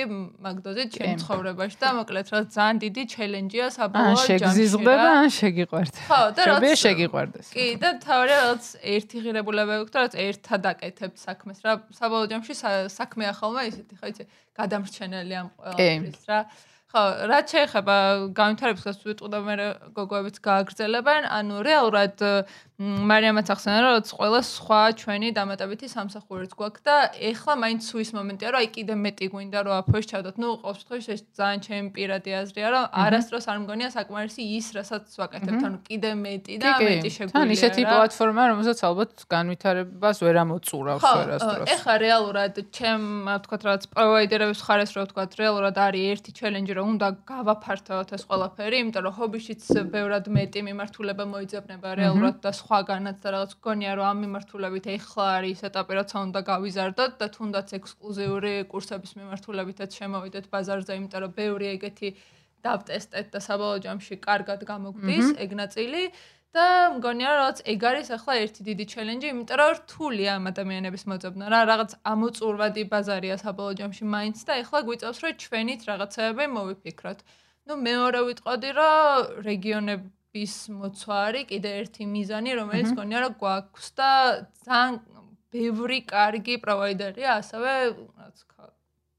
[0.47, 5.13] მაგდოზით ჩემ ცხოვრებაში და მოკლედ რა ძალიან დიდი ჩელენჯია ან საბოლოო ჯამში შეგზიზღდება, რა.
[5.25, 5.93] ან შეგიყვართ.
[6.09, 7.47] ხო, და შეიძლება რაც- შეგიყვარდეს.
[7.53, 8.65] კი და თავი რაღაც
[8.97, 11.73] ერთი ღირებულება გვაქვს, რაც ერთად აკეთებთ საქმეს რა.
[12.01, 14.25] საბოლოო ჯამში სა- საქმეა ხოლმე ისეთი, ხო იცი,
[14.57, 16.41] გადამრჩენელი ამ ყველაფრის რა.
[16.95, 17.95] ხო, რაც შეეხება
[18.39, 19.55] განვითარებას ვიტყოდა მე
[19.99, 22.17] გოგოებიც გააგრძელებენ, ანუ რეალურად
[22.75, 26.95] მარიამაც ახსენა რომ ყველა სხვა ჩვენი დამატებითი სამსახურიც გვაქვს და
[27.31, 30.37] ეხლა მაინც სუის მომენტია რომ აი კიდე მეტი გვინდა რომ აფოეს ჩავდოთ.
[30.43, 35.05] ნუ ყოველ შემთხვევაში ეს ძალიან ჩემი პირადი აზრია რომ არასდროს არ მგონია საკმარისი ის რასაც
[35.23, 37.39] ვაკეთებთ, ანუ კიდე მეტი და მეტი შეგვიძლია.
[37.39, 37.91] თან ისეთი რა.
[37.95, 41.67] პლატფორმა, რომელსაც ალბათ განვითარებას ვერ ამოწურავს ვერასდროს.
[41.79, 43.03] ეხლა რეალურად ჩემ
[43.39, 48.77] ვთქვათ რაღაც პროვაიდერების ხარეს რო ვთქვათ რეალურად არის ერთი ჩელენჯი რომ უნდა გავაფართოვოთ ეს ყველაფერი,
[48.83, 49.63] იმიტომ რომ ჰობიშიც
[49.95, 55.61] ბევრად მეტი მიმართულება მოიძებნება რეალურად და სხვაგანაც და რაღაც გონია რომ ამ მიმართულებით ეხლა არის
[55.69, 62.09] ეტაპი როცა უნდა გავიზარდოთ და თუნდაც ექსკლუზიური კურსების მიმართულებითაც შემოვიდეთ ბაზარზე, იმიტომ რომ ბევრი ეგეთი
[62.67, 66.03] დავტესტეთ და საბოლოო ჯამში კარგად გამოგვდის ეგ ნაწილი.
[66.55, 71.05] და მგონია რომ რაღაც ეგ არის ახლა ერთი დიდი ჩელენჯი, იმიტომ რომ რთულია ამ ადამიანების
[71.11, 77.19] მოძებნა რა, რაღაც ამოწურვადი ბაზარია საბოლოო ჯამში მაინც და ახლა გვიწევს რომ ჩვენით რაღაცეები მოვიფიქროთ.
[77.67, 79.99] ნუ მეორე ვიტყოდი რომ
[80.35, 84.11] რეგიონების მოცვა არის კიდე ერთი მიზანი, რომელიც მგონია რომ გვაქვს და
[84.67, 84.95] ძალიან
[85.55, 87.71] ბევრი კარგი პროვაიდერია ასევე
[88.19, 88.39] რაც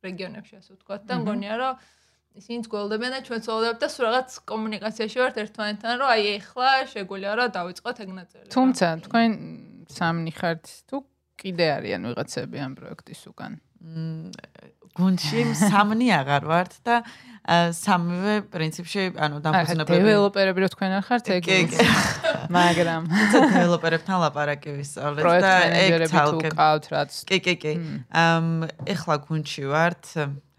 [0.04, 1.74] რეგიონებში ასე ვთქვათ და მგონია რომ
[2.36, 7.34] ისინიც გველდებიან და ჩვენც ველდებთ და სულ რაღაც კომუნიკაციაში ვართ ერთმანეთთან, რომ აი ეხლა შეგვიძლია
[7.40, 8.46] რომ დავიწყოთ ეგ ნაწილი.
[8.52, 9.30] თუმცა თქვენ
[9.88, 10.98] სამნი ხართ თუ
[11.40, 13.52] კიდე არიან ვიღაცები ამ პროექტის უკან.
[13.80, 14.36] მ,
[14.96, 17.02] გუნდში სამნი აღარ ვართ და
[17.46, 21.76] სამივე პრინციპში ანუ აა დამფუძნებელი დეველოპერები რო თქვენ არ ხართ ეგ
[22.50, 23.10] მაგრამ
[23.54, 27.74] დეველოპერებთან ლაპარაკი ვისწავლეთ და ეგ თალკე ყავთ რაც კი კი კი.
[28.10, 30.04] ამ ეხლა გუნდში ვართ.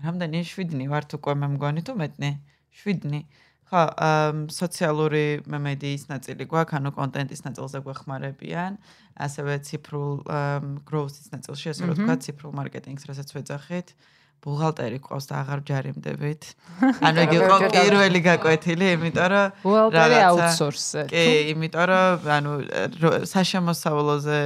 [0.06, 0.38] რამდენი?
[0.46, 2.30] 7-ნი ვართ უკვე მე მგონი თუ მეტნი?
[2.86, 3.20] 7-ნი
[3.66, 8.78] ხო ამ სოციალური მედიის ნაწილი გვაქვს ანუ კონტენტის ნაწილზე გვეხმარებიან.
[9.16, 10.14] ასევე ციფრულ
[10.86, 13.88] growth-ის ნაწილში ასე რომ თქვა ციფრულ მარკეტინგს რასაც ვეძახით
[14.44, 16.42] ბუღალტერი ყავს და აღარ ჯარიმდებით.
[17.06, 21.02] ანუ იგი იყო პირველი გაკვეთილი, იმიტომ რომ ბუღალტერი რაღაცა- აუთსორსზე.
[21.10, 22.52] კი, იმიტომ რომ ანუ
[23.32, 24.38] საშემოსავლოზე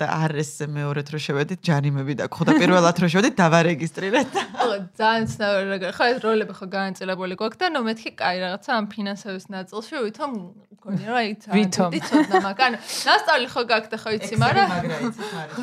[0.00, 4.28] და RS-ზე მეორედ რო შევედით, ჯარიმები და ხო და პირველად რო შევედით, დავარეგისტრირეთ.
[4.36, 5.92] და ხო, ძალიან ცნაური რა.
[5.92, 10.30] ხო, ეს როლები ხო განაწილებული გვაქვს და ნუ მეთქი კაი რაღაცა ამ ფინანსების ნაწილში ვითომ
[10.84, 11.90] მგონია რომ აი ვითომ.
[12.08, 12.64] ცოდნა მაქვს.
[12.64, 12.76] ანუ
[13.08, 14.68] ნასწავლი ხო გაქვს და ხო იცი, მაგრამ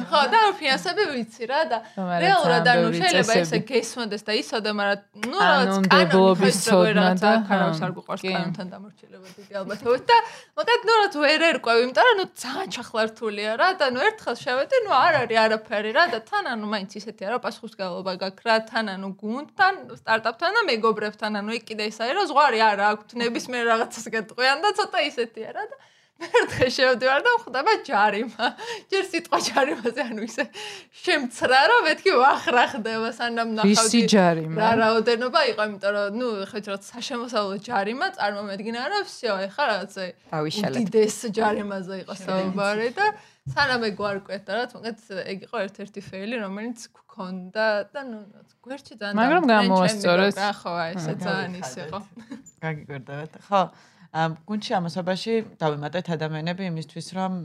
[0.09, 5.37] ხო და ფინანსები ვიცი რა და რეალურად ანუ შეიძლება ესე გესმოდეს და ისოდე, მაგრამ ნუ
[5.41, 8.31] რაღაც ნდებლობის ცოდნა და, ქარავს არ კი.
[8.31, 10.17] კანონთან დამორჩილება დიდი ალბათობით და
[10.57, 14.75] მაგათ ნუ რაღაც ვერ ერკვევ, იმიტომ რომ ნუ ძალიან ჩახლართულია რა და ნუ ერთხელ შევედი,
[14.85, 18.85] ნუ არ არის არაფერი რა და თან ანუ მაინც ისეთი არა პასუხისგებლობა გაქვს რა, თან
[18.95, 23.63] ანუ გუნდთან, სტარტაპთან და მეგობრებთან, ანუ იქ კიდე ის არის რომ ზღვარი არა აქვთ ნებისმიერ
[23.71, 25.75] რაღაცას გეტყვიან და ცოტა ისეთია რა და
[26.20, 28.46] ერთხელ შევდივარ და ხვდება ჯარიმა.
[28.88, 30.44] ჯერ სიტყვა ჯარიმაზე ანუ ისე
[31.04, 33.76] შემცრა რომ მეთქი ვახრა ხდება სანამ ნახავდი.
[33.76, 34.56] ვისი ჯარიმა?
[34.56, 40.02] რა რაოდენობა იყო, იმიტომ რომ ნუ ხეთ რა საშემოსავლო ჯარიმა წარმომედგინა რომ всё, ეხლა რაღაცა
[40.32, 40.72] დავიშალეთ.
[40.72, 43.06] უდიდეს ჯარიმაზე იყო საუბარი და
[43.52, 48.18] სანამ ეგ ვარკვეთ და რა თქმა უნდა ეგ იყო ერთ-ერთი ფეილი რომელიც გქონდა და ნუ
[48.64, 50.32] გვერდში ძალიან მაგრამ დამტკბენ გამოასწორეს.
[50.32, 51.98] ჩემი გოგრა, ხო აი ესე ძალიან ის იყო.
[52.64, 53.32] გაგიკვირდებით.
[53.46, 53.62] ხო.
[54.11, 57.35] ამ გუნჩი ამასობაში დავიმატეთ ადამიანები იმისთვის, რომ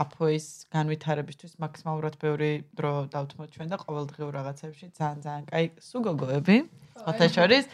[0.00, 6.56] აფოის განვითარებისთვის მაქსიმალურად ბევრი დრო დავთმოთ ჩვენ და ყოველდღიურ რაღაცებში ძალიან ძალიან კაი სუგოგოები.
[7.04, 7.64] სხვათა შორის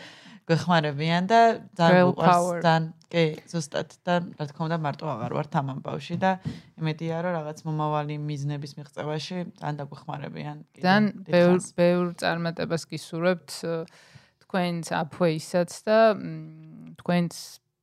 [0.50, 1.40] გეხმარებიან და
[1.78, 2.84] ძალიან უყვარს ძალიან
[3.14, 6.30] კი ზუსტად და რა თქმა უნდა მარტო აღარ ვართ ამ ამბავში და
[6.82, 10.56] იმედია რომ რაღაც მომავალი მიზნების მიღწევაში ძალიან დაგვეხმარებიან.
[10.82, 13.50] ძალიან ბევრ ბევრ წარმატებას გისურვებთ
[14.42, 15.98] თქვენს აფოისაც და
[16.98, 17.36] თქვენს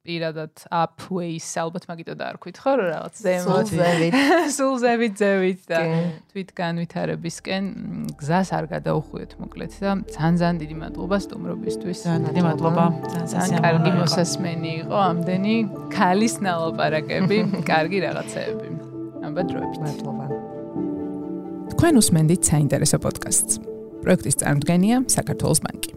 [0.08, 3.72] პირადად upways ალბათ მაგიტო დაარქვით ხო რომ რაღაც ზემოთ.
[3.76, 4.16] ზევით
[4.56, 5.82] სულზევით ზევით და
[6.32, 7.64] თვით განვითარებისკენ
[8.22, 11.98] გზას არ გადაუხვიოთ მოკლედ და ძალიან დიდი მადლობა სტუმრობისთვის.
[12.08, 12.86] ძალიან დიდი მადლობა.
[13.36, 15.56] ძალიან კარგი მოსასმენი იყო ამდენი
[15.92, 17.38] ქალის ნალაპარაკები
[17.72, 18.68] კარგი რაღაცეები.
[19.28, 19.78] აბა დროებით.
[19.84, 20.26] მადლობა.
[21.76, 23.54] თქვენ უსმენთ საინტერესო პოდკასტს.
[24.08, 25.97] პროექტის წარმოდგენია საქართველოს ბანკი